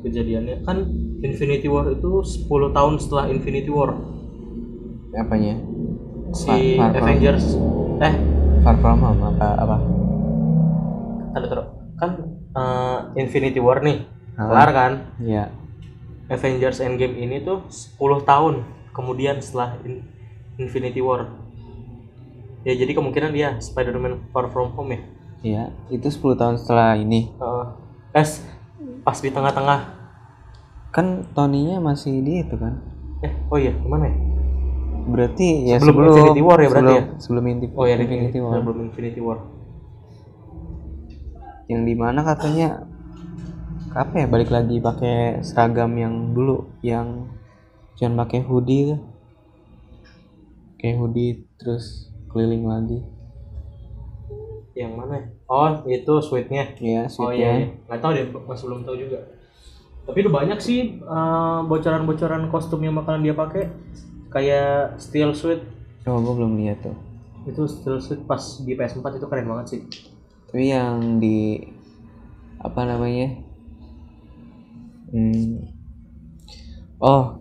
[0.00, 0.62] Kejadiannya.
[0.62, 0.86] Kan
[1.20, 3.98] Infinity War itu 10 tahun setelah Infinity War.
[5.10, 5.58] Apanya?
[6.30, 7.44] Si Far- Far From- Avengers.
[7.98, 8.14] Eh.
[8.62, 9.76] Far From Home apa apa?
[11.34, 11.66] Terus
[11.98, 12.10] kan
[12.54, 14.06] eh, Infinity War nih.
[14.38, 14.92] Kelar kan?
[15.20, 15.50] Ya
[16.30, 18.62] Avengers Endgame ini tuh 10 tahun
[18.94, 20.06] kemudian setelah In-
[20.62, 21.26] Infinity War.
[22.62, 25.00] Ya jadi kemungkinan dia Spider-Man Far From Home ya?
[25.42, 27.34] Ya itu 10 tahun setelah ini.
[27.34, 27.66] Eh,
[28.14, 28.46] es
[29.02, 29.98] pas di tengah-tengah.
[30.94, 32.78] Kan Tony-nya masih di itu kan?
[33.26, 34.16] Eh oh iya gimana ya?
[35.10, 37.04] Berarti ya Sebelum Infinity War ya berarti sebelum, ya?
[37.18, 39.38] sebelum oh ya di Infinity War sebelum Infinity War.
[41.66, 42.68] Yang di mana katanya
[43.90, 47.26] apa ya balik lagi pakai seragam yang dulu yang
[47.98, 49.00] jangan pakai hoodie tuh
[50.78, 53.02] kayak hoodie terus keliling lagi
[54.78, 55.26] yang mana ya?
[55.50, 57.66] oh itu sweetnya ya Oh iya, suitnya iya.
[57.90, 59.18] nggak tahu deh, masih belum tahu juga.
[60.06, 63.68] Tapi udah banyak sih eh, bocoran-bocoran kostum yang bakalan dia pakai.
[64.30, 65.58] Kayak steel suit,
[66.06, 66.94] oh gue belum lihat tuh
[67.48, 69.80] itu steel suit pas di PS4 itu keren banget sih.
[70.50, 71.62] tapi yang di
[72.60, 73.49] apa namanya
[75.12, 75.56] hmm,
[77.00, 77.38] oh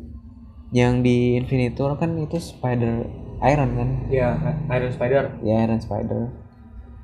[0.70, 3.06] yang di Infinity War kan itu Spider
[3.42, 4.36] Iron kan Ya,
[4.70, 5.24] Iron Spider.
[5.42, 6.30] ya Iron Spider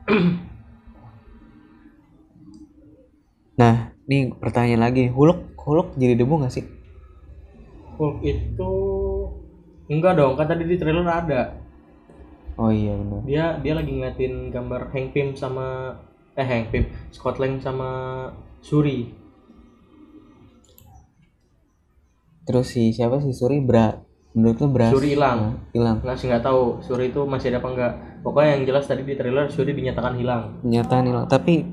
[3.55, 6.65] nah nih pertanyaan lagi Hulk Hulk jadi debu gak sih
[7.95, 8.73] Hulk itu
[9.87, 11.55] enggak dong, kan tadi di trailer ada.
[12.59, 15.95] oh iya benar Dia dia lagi ngeliatin gambar Hank Pym sama
[16.35, 16.83] eh Hank Pym,
[17.15, 17.89] Scott Lang sama
[18.59, 19.07] Shuri.
[22.45, 23.91] Terus si siapa sih Suri Bra
[24.37, 25.39] menurut lu Bra Shuri hilang.
[25.41, 27.93] Nah, hilang Nggak sih nggak tahu Shuri itu masih ada apa enggak.
[28.21, 30.61] Pokoknya yang jelas tadi di trailer Shuri dinyatakan hilang.
[30.65, 31.65] nyataan hilang tapi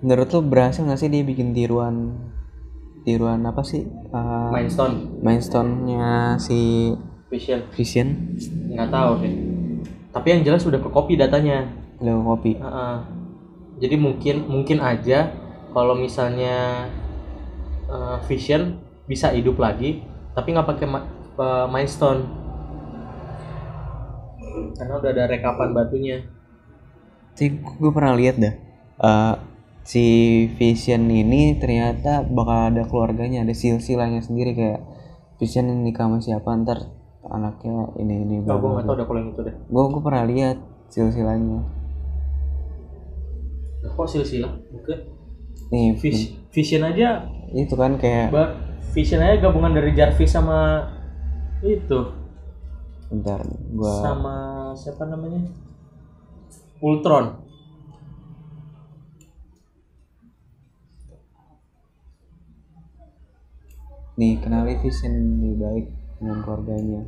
[0.00, 2.16] menurut lu berhasil gak sih dia bikin tiruan
[3.04, 6.92] tiruan apa sih uh, Mindstone, Mindstone-nya si
[7.32, 7.60] Vision.
[7.72, 8.08] Vision
[8.72, 9.34] nggak tahu deh
[10.10, 11.68] tapi yang jelas udah ke copy datanya
[12.02, 12.96] Leo Kopi Heeh.
[13.80, 15.30] jadi mungkin mungkin aja
[15.70, 16.88] kalau misalnya
[17.86, 22.22] eh, Vision bisa hidup lagi tapi nggak pakai ma- eh, Mind Stone.
[24.76, 26.16] Karena udah ada rekapan batunya.
[27.36, 28.54] Sih gue pernah lihat dah.
[29.00, 29.34] Eh,
[29.84, 30.04] si
[30.60, 34.80] Vision ini ternyata bakal ada keluarganya ada silsilahnya sendiri kayak
[35.40, 36.48] Vision ini nikah sama siapa?
[36.52, 36.78] Ntar
[37.24, 39.54] anaknya ini ini gue nggak tahu udah kalau yang itu deh.
[39.68, 40.56] Gue gue pernah lihat
[40.90, 41.60] silsilahnya.
[43.80, 44.52] Nah, kok silsilah?
[44.68, 44.98] Bukan.
[45.72, 48.52] Nih Vis- Vision aja itu kan kayak ba-
[48.90, 50.90] Vision aja gabungan dari Jarvis sama
[51.62, 52.10] itu.
[53.10, 53.42] Bentar
[53.74, 54.36] gua sama
[54.74, 55.46] siapa namanya?
[56.82, 57.46] Ultron.
[64.18, 65.86] Nih kenali Vision lebih baik
[66.18, 67.02] dengan keluarganya.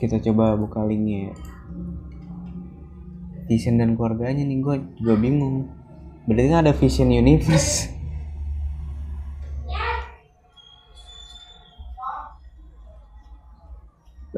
[0.00, 1.30] Kita coba buka linknya.
[1.30, 1.34] Ya
[3.48, 5.72] Vision dan keluarganya nih gue juga bingung.
[6.28, 7.97] Berarti kan ada Vision Universe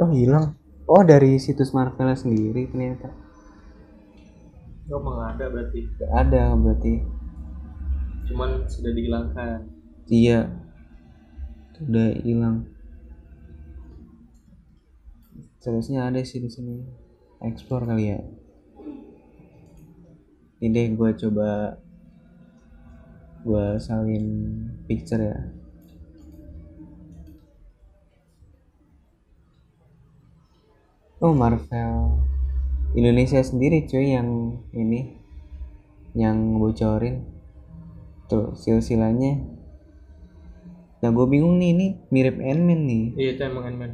[0.00, 0.56] oh hilang.
[0.88, 3.12] Oh dari situs Marvel sendiri ternyata.
[4.90, 5.86] Oh, emang ada berarti.
[6.00, 6.94] Gak ada berarti.
[8.26, 9.70] Cuman sudah dihilangkan.
[10.10, 10.50] iya.
[11.80, 12.66] Udah hilang.
[15.62, 16.82] Seharusnya ada sih di sini.
[17.40, 18.20] Explore kali ya.
[20.60, 21.80] Ini deh gue coba
[23.40, 24.26] gue salin
[24.84, 25.59] picture ya
[31.20, 32.20] oh Marvel.
[32.96, 35.20] Indonesia sendiri cuy yang ini
[36.18, 37.22] yang bocorin.
[38.26, 39.38] Tuh silsilahnya.
[41.00, 43.04] Nah gue bingung nih ini mirip Ant-Man nih.
[43.14, 43.92] Iya itu emang Ant-Man.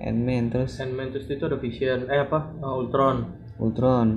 [0.00, 0.80] Ant-Man terus?
[0.80, 2.08] Ant-Man terus itu ada Vision.
[2.08, 2.54] Eh apa?
[2.58, 3.16] Uh, Ultron.
[3.60, 4.08] Ultron.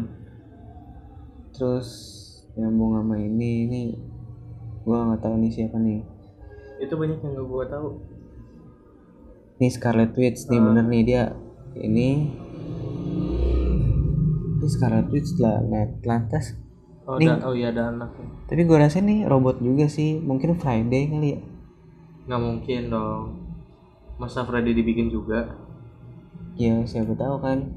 [1.53, 1.87] Terus
[2.57, 3.83] nyambung sama ini ini
[4.81, 6.01] gue nggak tahu nih siapa nih.
[6.77, 7.89] Itu banyak yang gak gua tahu.
[9.57, 10.65] Nih Scarlet Witch nih Ah.
[10.69, 11.23] bener nih dia
[11.81, 12.29] ini.
[14.57, 16.57] Ini Scarlet Witch lah net lantas.
[17.07, 17.31] Oh, Nih.
[17.31, 18.11] ada, oh iya ada anak.
[18.51, 20.19] Tapi gue rasa nih robot juga sih.
[20.19, 21.39] Mungkin Friday kali ya.
[22.27, 23.23] Nggak mungkin dong.
[24.19, 25.55] Masa Freddy dibikin juga?
[26.59, 27.69] Ya siapa tahu kan.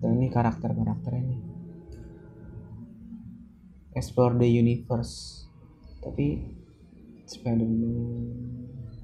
[0.00, 1.40] Dan ini karakter karakternya nih.
[3.98, 5.44] Explore the universe.
[6.00, 6.56] Tapi
[7.28, 7.96] Spider-Man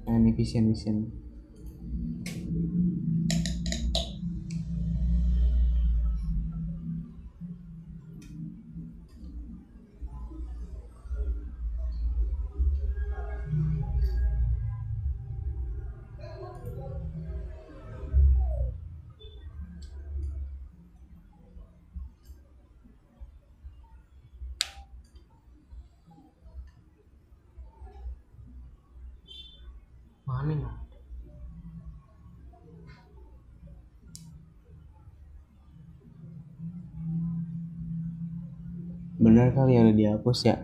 [0.09, 1.18] nah ini Vision Vision
[39.39, 40.55] bener kali ya udah dihapus ya.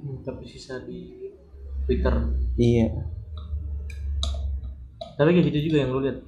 [0.00, 1.12] Hmm, tapi sisa di
[1.84, 2.32] Twitter.
[2.56, 2.88] Iya.
[5.20, 6.18] Tapi kayak gitu juga yang lu lihat.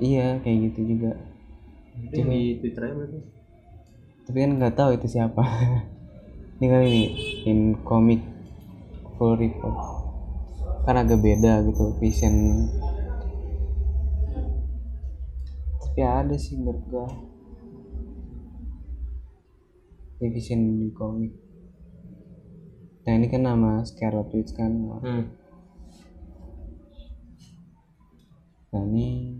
[0.00, 1.12] Iya kayak gitu juga.
[2.00, 3.18] Itu yang di Twitter aja berarti.
[4.24, 5.42] Tapi kan nggak tahu itu siapa.
[6.58, 7.02] Ini kan ini
[7.44, 8.24] in comic
[9.20, 9.76] full report.
[10.88, 12.64] Kan agak beda gitu vision.
[15.84, 17.06] Tapi ada sih menurut gua
[20.18, 21.30] Ini vision di komik.
[23.06, 24.74] Nah ini kan nama Scarlet Witch kan?
[24.74, 25.24] Hmm.
[28.74, 29.38] nah ini.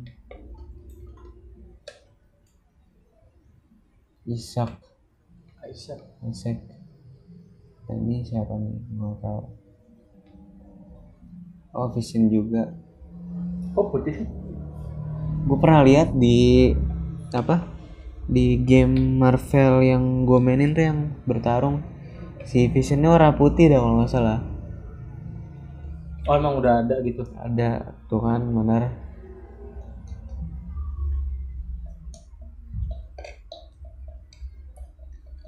[4.23, 4.79] Isaac.
[5.67, 5.99] Aisyah
[6.31, 6.63] Isaac.
[7.91, 8.79] Nah ini siapa nih?
[8.95, 9.51] Mau tahu.
[11.75, 12.71] Oh Vision juga.
[13.75, 14.31] Oh putih.
[15.43, 16.71] Gue pernah lihat di
[17.35, 17.78] apa
[18.29, 21.81] di game Marvel yang gue mainin tuh yang bertarung.
[22.45, 24.39] Si Visionnya warna putih dah kalau nggak salah.
[26.29, 27.25] Oh emang udah ada gitu?
[27.41, 28.93] Ada tuh kan benar.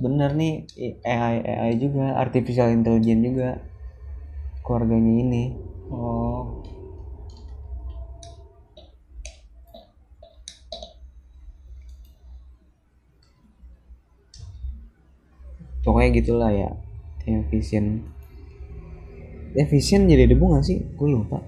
[0.00, 0.64] Bener nih
[1.04, 3.48] AI AI juga artificial intelligence juga
[4.64, 5.44] keluarganya ini.
[5.92, 6.64] Oh
[15.84, 16.70] pokoknya gitulah ya.
[17.26, 17.42] Eh
[19.66, 20.78] Vision jadi debu gak sih?
[20.94, 21.42] Gue lupa.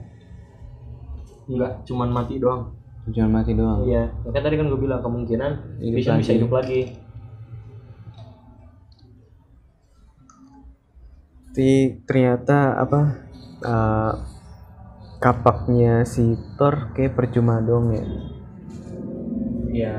[1.46, 2.74] Enggak cuman mati doang.
[3.10, 3.86] Cuma mati doang.
[3.86, 6.80] Iya makanya tadi kan gue bilang kemungkinan Hidup Vision bisa hidup lagi.
[11.52, 13.00] Tapi ternyata apa
[13.60, 14.12] eh,
[15.22, 18.04] kapaknya si Thor kayak percuma dong ya?
[19.72, 19.96] Ya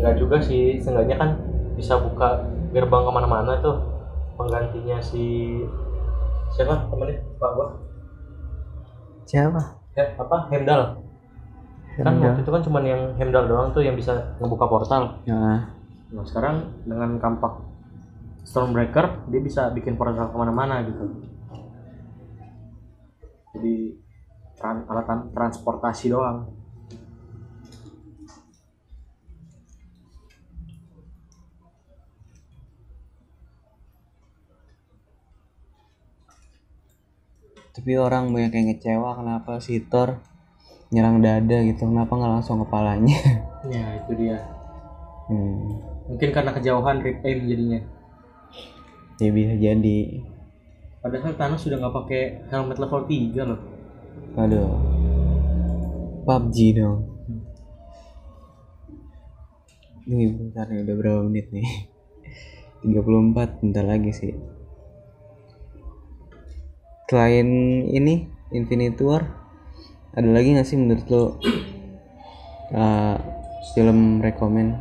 [0.00, 0.80] enggak juga sih.
[0.80, 1.30] Seenggaknya kan
[1.74, 3.78] bisa buka gerbang ke mana-mana tuh
[4.34, 5.62] penggantinya si
[6.50, 7.22] siapa temennya?
[7.38, 7.66] Pak gua.
[9.24, 9.60] Siapa?
[9.94, 10.50] Ya apa?
[10.50, 11.04] Hemdal
[11.94, 15.22] kan waktu itu kan cuman yang Hemdal doang tuh yang bisa ngebuka portal.
[15.30, 15.70] Nah
[16.10, 17.62] nah sekarang dengan kampak
[18.42, 21.06] Stormbreaker dia bisa bikin portal ke mana-mana gitu.
[23.54, 23.94] Jadi
[24.58, 26.50] tran alat tran- transportasi doang
[37.74, 40.22] tapi orang banyak yang ngecewa kenapa si Thor
[40.94, 41.90] nyerang dada gitu?
[41.90, 43.18] Kenapa nggak langsung kepalanya?
[43.64, 44.44] Ya itu dia.
[45.24, 45.80] Hmm.
[46.04, 47.80] mungkin karena kejauhan rip aim jadinya.
[49.16, 50.20] Ya bisa jadi.
[51.00, 52.22] Padahal Thanos sudah nggak pakai
[52.52, 53.60] helmet level 3 loh.
[54.36, 54.68] Aduh.
[56.28, 57.08] PUBG dong.
[60.04, 61.64] Ini bentar nih udah berapa menit nih?
[62.84, 64.53] 34 bentar lagi sih
[67.04, 67.48] selain
[67.84, 69.44] ini Infinity War
[70.14, 71.24] ada lagi nggak sih menurut lo?
[72.70, 73.18] Uh,
[73.74, 74.78] film rekomend?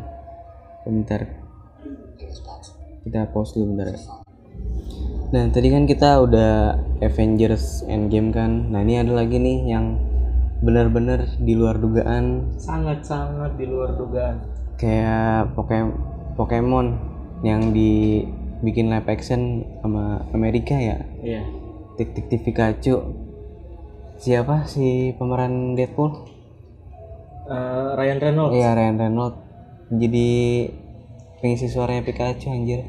[0.85, 1.25] Bentar.
[3.03, 3.99] Kita pause dulu bentar ya.
[5.33, 8.69] Nah tadi kan kita udah Avengers Endgame kan?
[8.69, 9.97] Nah ini ada lagi nih yang
[10.61, 12.53] benar-benar di luar dugaan.
[12.61, 14.37] Sangat-sangat di luar dugaan.
[14.77, 15.97] Kayak Poke-
[16.37, 16.87] Pokemon
[17.41, 21.01] yang dibikin live action sama Amerika ya?
[21.19, 21.62] Iya
[21.97, 22.95] detektif Pikachu.
[24.17, 24.65] Siapa?
[24.69, 26.11] Si pemeran Deadpool?
[27.43, 28.53] Eh, Ryan Reynolds.
[28.55, 29.37] Iya Ryan Reynolds.
[29.91, 30.29] Jadi
[31.43, 32.87] pengisi suaranya Pikachu anjir.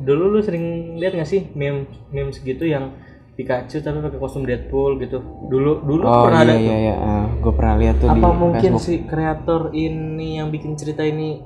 [0.00, 2.96] Dulu lu sering lihat gak sih meme memes gitu yang
[3.36, 5.20] Pikachu tapi pakai kostum Deadpool gitu?
[5.48, 6.96] Dulu dulu oh pernah iya ada iya iya.
[7.40, 8.84] Gue pernah lihat tuh di apa mungkin Facebook.
[8.84, 11.40] si kreator ini yang bikin cerita ini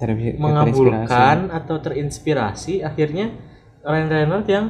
[0.00, 0.40] Ter- terinspirasi.
[0.40, 3.36] mengabulkan atau terinspirasi akhirnya
[3.84, 4.66] Ryan Reynolds yang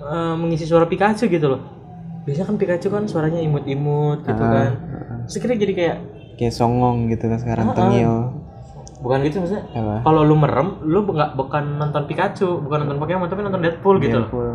[0.00, 1.60] eh, mengisi suara Pikachu gitu loh.
[2.22, 4.70] Biasanya kan Pikachu kan suaranya imut-imut gitu Ah, kan.
[4.70, 5.18] ah.
[5.22, 5.96] terus akhirnya jadi kayak
[6.34, 7.78] kayak songong gitu kan sekarang Ah, ah.
[7.78, 8.12] tengil.
[8.98, 9.64] Bukan gitu maksudnya?
[10.02, 14.18] Kalau lu merem lu nggak bukan nonton Pikachu bukan nonton Pokemon tapi nonton Deadpool gitu
[14.18, 14.26] loh.
[14.26, 14.50] Deadpool.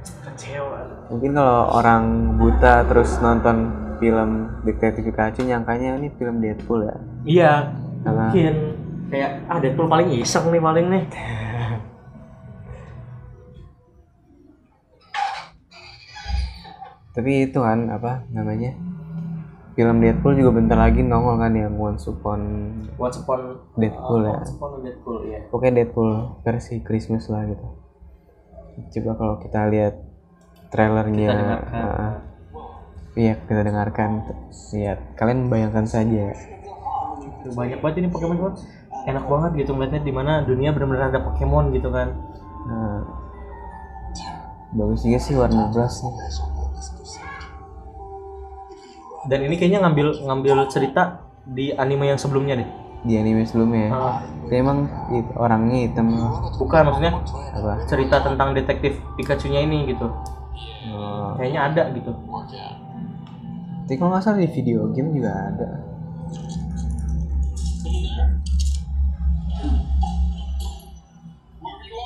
[0.00, 0.78] kecewa.
[1.08, 2.02] Mungkin kalau orang
[2.36, 3.56] buta terus nonton
[3.96, 4.30] film
[4.62, 6.96] detektif Pikachu nyangkanya ini film Deadpool ya?
[7.22, 7.52] Iya.
[8.00, 8.54] Karena- mungkin.
[9.06, 11.04] Kayak ah Deadpool paling iseng nih paling nih
[17.20, 18.72] tapi itu kan apa namanya
[19.76, 22.40] film Deadpool juga bentar lagi nongol kan yang Once Upon
[22.96, 24.40] Once Upon Deadpool ya.
[24.40, 27.66] Once Upon Deadpool ya pokoknya Deadpool versi Christmas lah gitu.
[28.96, 30.00] Coba kalau kita lihat
[30.72, 31.76] trailernya Kita dengarkan.
[31.84, 32.14] ah,
[33.12, 34.10] iya kita dengarkan.
[34.72, 36.32] Lihat kalian bayangkan saja
[37.44, 38.56] Tuh, banyak banget ini Pokemon Pokemon
[39.12, 42.16] enak banget gitu ngeliatnya di mana dunia benar-benar ada Pokemon gitu kan.
[42.64, 43.04] Nah,
[44.72, 46.59] bagus juga sih Warner Bros nih
[49.30, 52.68] dan ini kayaknya ngambil ngambil cerita di anime yang sebelumnya deh.
[53.06, 53.90] Di anime sebelumnya ya.
[53.94, 54.18] Ah,
[54.50, 54.90] emang
[55.38, 56.10] orangnya hitam.
[56.58, 57.14] Bukan maksudnya
[57.54, 57.86] apa?
[57.86, 60.10] cerita tentang detektif Pikachu-nya ini gitu.
[60.90, 61.38] Oh.
[61.38, 62.10] kayaknya ada gitu.
[63.86, 65.70] Tapi kalau nggak salah di video game juga ada.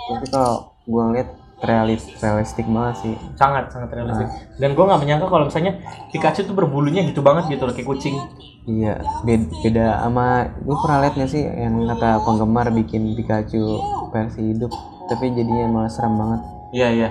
[0.05, 3.15] Tapi kalau gua ngeliat realis realistik banget sih.
[3.35, 5.81] Sangat sangat realistis dan gue nggak menyangka kalau misalnya
[6.13, 8.17] Pikachu tuh berbulunya gitu banget gitu loh kayak kucing.
[8.65, 13.81] Iya beda, beda sama lu pernah liat sih yang kata penggemar bikin Pikachu
[14.13, 14.73] versi hidup
[15.09, 16.41] tapi jadinya malah serem banget.
[16.73, 17.09] Iya iya.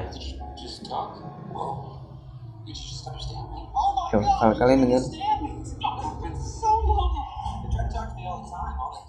[4.14, 5.02] Coba kalau kalian dengar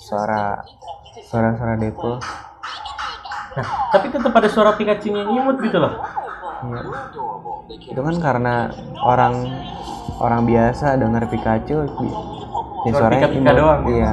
[0.00, 0.60] suara
[1.24, 2.20] suara suara Deadpool
[3.54, 5.94] nah tapi tetap ada suara Pikachu nya imut gitu loh
[6.64, 6.80] Iya.
[7.92, 9.34] Itu kan karena orang
[10.16, 12.16] orang biasa dengar Pikachu di-
[12.80, 13.58] ya Suara suaranya Pika-Pika imut.
[13.58, 13.80] doang.
[13.86, 14.12] Iya.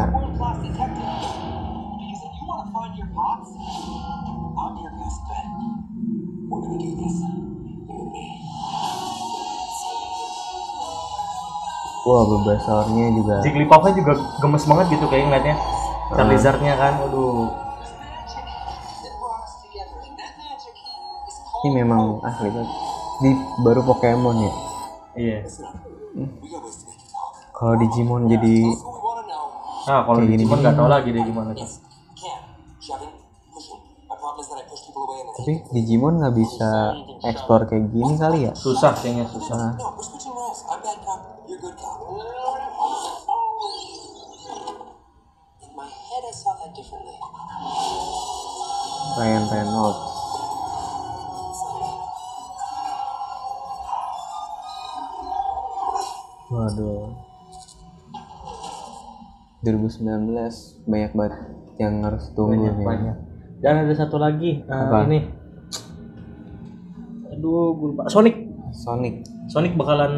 [12.02, 15.56] Wah, Bulbasaurnya juga Jigglypuffnya juga gemes banget gitu kayak ngeliatnya
[16.12, 17.46] Charizardnya kan aduh
[21.62, 22.70] ini memang asli banget.
[23.22, 23.30] Di
[23.62, 24.54] baru Pokemon ya.
[25.14, 25.38] iya
[27.54, 28.66] Kalau Digimon jadi
[29.82, 31.70] nah kalau Digimon nggak tahu lagi deh gimana tuh
[35.38, 36.70] tapi Digimon nggak bisa
[37.22, 38.54] explore kayak gini kali ya?
[38.54, 39.78] susah kayaknya susah Nah,
[49.12, 50.11] Ryan Reynolds.
[59.62, 60.34] 2019
[60.86, 61.34] banyak banget
[61.78, 62.86] yang harus tunggu banyak nih.
[62.86, 63.16] banyak
[63.60, 65.06] dan ada satu lagi eh, Apa?
[65.06, 65.20] ini
[67.32, 68.36] aduh gue lupa Sonic
[68.72, 69.28] Sonic.
[69.48, 70.14] Sonic bakalan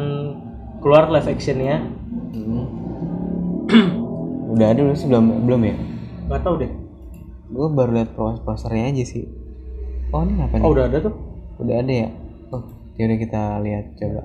[0.78, 1.82] keluar live actionnya
[2.30, 2.66] Hmm.
[4.52, 5.74] Udah ada belum sih belum belum ya?
[6.24, 6.70] nggak tahu deh
[7.46, 9.30] Gue baru liat pos- posternya aja sih.
[10.10, 10.64] Oh ini apa nih?
[10.64, 11.14] oh udah ada tuh
[11.56, 12.08] Udah ada ya?
[12.50, 12.62] Oh,
[12.94, 14.22] yaudah kita lihat coba.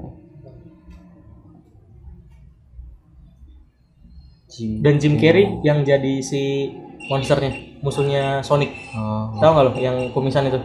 [4.49, 4.81] Jim.
[4.81, 6.73] dan Jim Carrey yang jadi si
[7.05, 10.59] monsternya musuhnya Sonic Oh, tahu nggak lo yang kumisan itu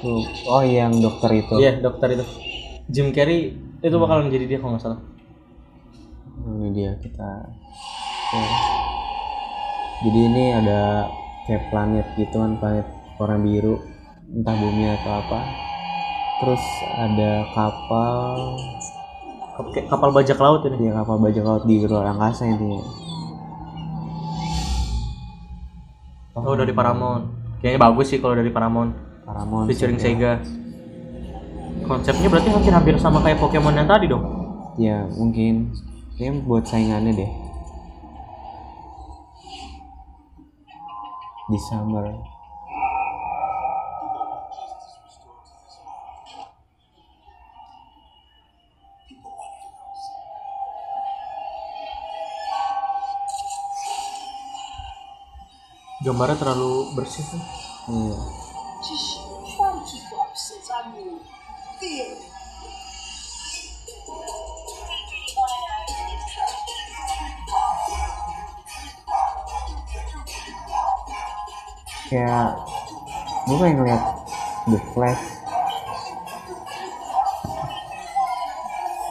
[0.00, 0.22] tuh.
[0.46, 1.54] oh yang dokter itu.
[1.58, 2.24] iya dokter itu
[2.88, 5.00] Jim Carrey itu bakalan jadi dia kalau nggak salah
[6.38, 7.30] Oh, Ini dia kita.
[8.24, 8.40] Oke.
[10.00, 11.10] Jadi ini ada
[11.44, 12.86] kayak planet gitu kan, planet
[13.18, 13.82] warna biru,
[14.30, 15.40] entah bumi atau apa.
[16.38, 16.62] Terus
[16.94, 18.54] ada kapal,
[19.90, 22.82] kapal bajak laut ini dia kapal bajak laut di luar angkasa intinya.
[26.38, 27.22] oh dari Paramount
[27.58, 28.94] kayaknya bagus sih kalau dari Paramount
[29.26, 29.66] Paramount.
[29.66, 30.38] featuring Sega
[31.82, 34.38] konsepnya berarti hampir-hampir sama kayak Pokemon yang tadi dong
[34.78, 35.74] Ya mungkin
[36.22, 37.32] ini buat saingannya deh.
[41.50, 42.14] Di summer.
[56.08, 57.36] gambarnya terlalu bersih tuh.
[57.92, 58.16] hmm.
[61.84, 62.08] Iya.
[72.08, 72.56] Kayak
[73.44, 74.04] gue pengen ngeliat
[74.64, 75.24] The Flash.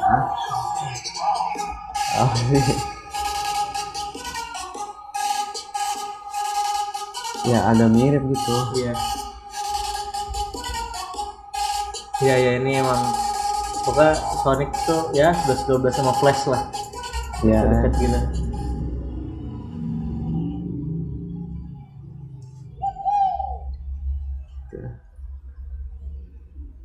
[0.02, 0.26] Hah?
[2.26, 2.97] Oh,
[7.48, 8.56] ya ada mirip gitu.
[8.84, 8.94] Iya.
[12.18, 13.02] Iya ya ini emang
[13.88, 16.64] pokoknya Sonic tuh ya 11 12 sama Flash lah.
[17.46, 18.20] Ya dekat gitu.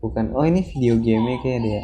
[0.02, 1.82] Bukan oh ini video game kayak dia.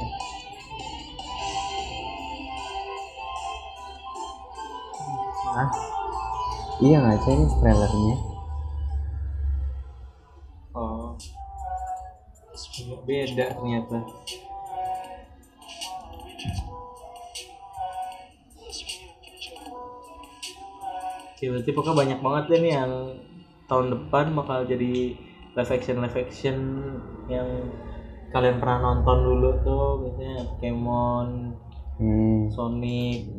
[5.59, 5.71] Hah?
[6.79, 8.38] iya nggak sih ini trailernya
[13.39, 13.99] beda ternyata.
[21.39, 22.93] Oke, berarti pokoknya banyak banget deh nih yang
[23.71, 25.15] tahun depan bakal jadi
[25.55, 26.57] live action live action
[27.31, 27.47] yang
[28.35, 31.29] kalian pernah nonton dulu tuh biasanya Pokemon,
[32.03, 32.51] hmm.
[32.51, 33.31] Sonic,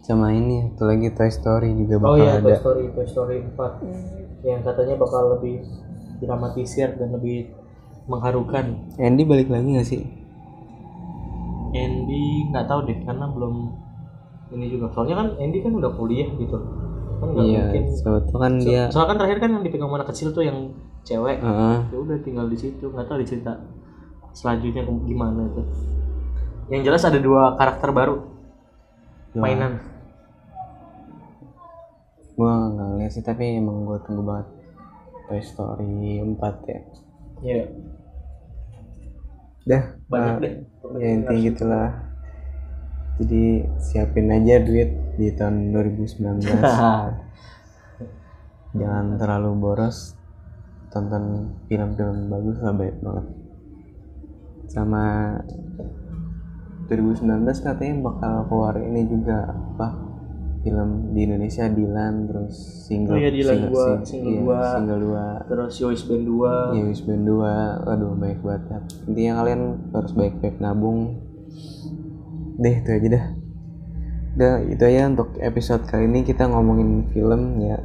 [0.00, 2.48] sama ini satu lagi Toy Story juga Oh bakal iya, ada.
[2.48, 5.60] Toy Story, Toy Story 4 yang katanya bakal lebih
[6.24, 7.61] dramatisir dan lebih
[8.06, 8.64] mengharukan.
[8.98, 10.02] Andy balik lagi nggak sih
[11.72, 13.54] Andy nggak tahu deh karena belum
[14.52, 14.92] ini juga.
[14.92, 16.58] Soalnya kan Andy kan udah kuliah gitu.
[17.22, 17.82] Kan nggak iya mungkin.
[17.96, 20.58] sebetulnya kan dia Soalnya kan terakhir kan yang dipegang anak kecil tuh yang
[21.02, 21.40] cewek.
[21.40, 21.78] Heeh.
[21.88, 22.84] Ya udah tinggal di situ.
[22.84, 23.52] Nggak tahu dicerita
[24.36, 25.62] selanjutnya gimana itu.
[26.68, 28.16] Yang jelas ada dua karakter baru
[29.32, 29.42] Dua.
[29.42, 29.80] mainan.
[32.32, 34.48] gua nggak ngeliat sih tapi emang gua tunggu banget
[35.28, 36.80] Toy Story 4 ya
[37.44, 37.64] Iya.
[39.68, 40.54] Dah Banyak eh, deh.
[41.00, 41.88] ya intinya gitulah.
[43.22, 43.44] Jadi
[43.78, 44.90] siapin aja duit
[45.20, 46.48] di tahun 2019
[48.80, 50.16] jangan terlalu boros
[50.88, 53.26] tonton film-film bagus lah baik banget.
[54.68, 55.36] Sama
[56.88, 60.11] 2019 katanya bakal keluar ini juga apa
[60.62, 62.54] film di Indonesia Dilan terus
[62.86, 64.60] single Oh iya, Dilan single, dua, sing- single iya, dua.
[64.70, 65.24] single dua.
[65.44, 66.76] Terus Yois Band 2.
[66.78, 68.78] ya Wisband 2 aduh baik banget ya.
[69.04, 69.60] intinya kalian
[69.90, 71.00] harus baik-baik nabung.
[72.54, 73.26] Deh itu aja dah.
[74.32, 76.22] Udah itu aja untuk episode kali ini.
[76.22, 77.78] Kita ngomongin film ya.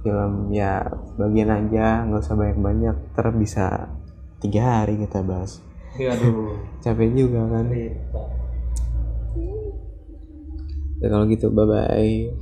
[0.00, 0.82] Film ya
[1.14, 2.02] bagian aja.
[2.02, 2.96] Nggak usah banyak-banyak.
[3.12, 3.66] Ter bisa
[4.38, 5.60] tiga hari kita bahas.
[5.94, 6.58] Iya, aduh.
[6.82, 7.66] capek juga kan
[11.02, 12.34] ya kalau gitu bye bye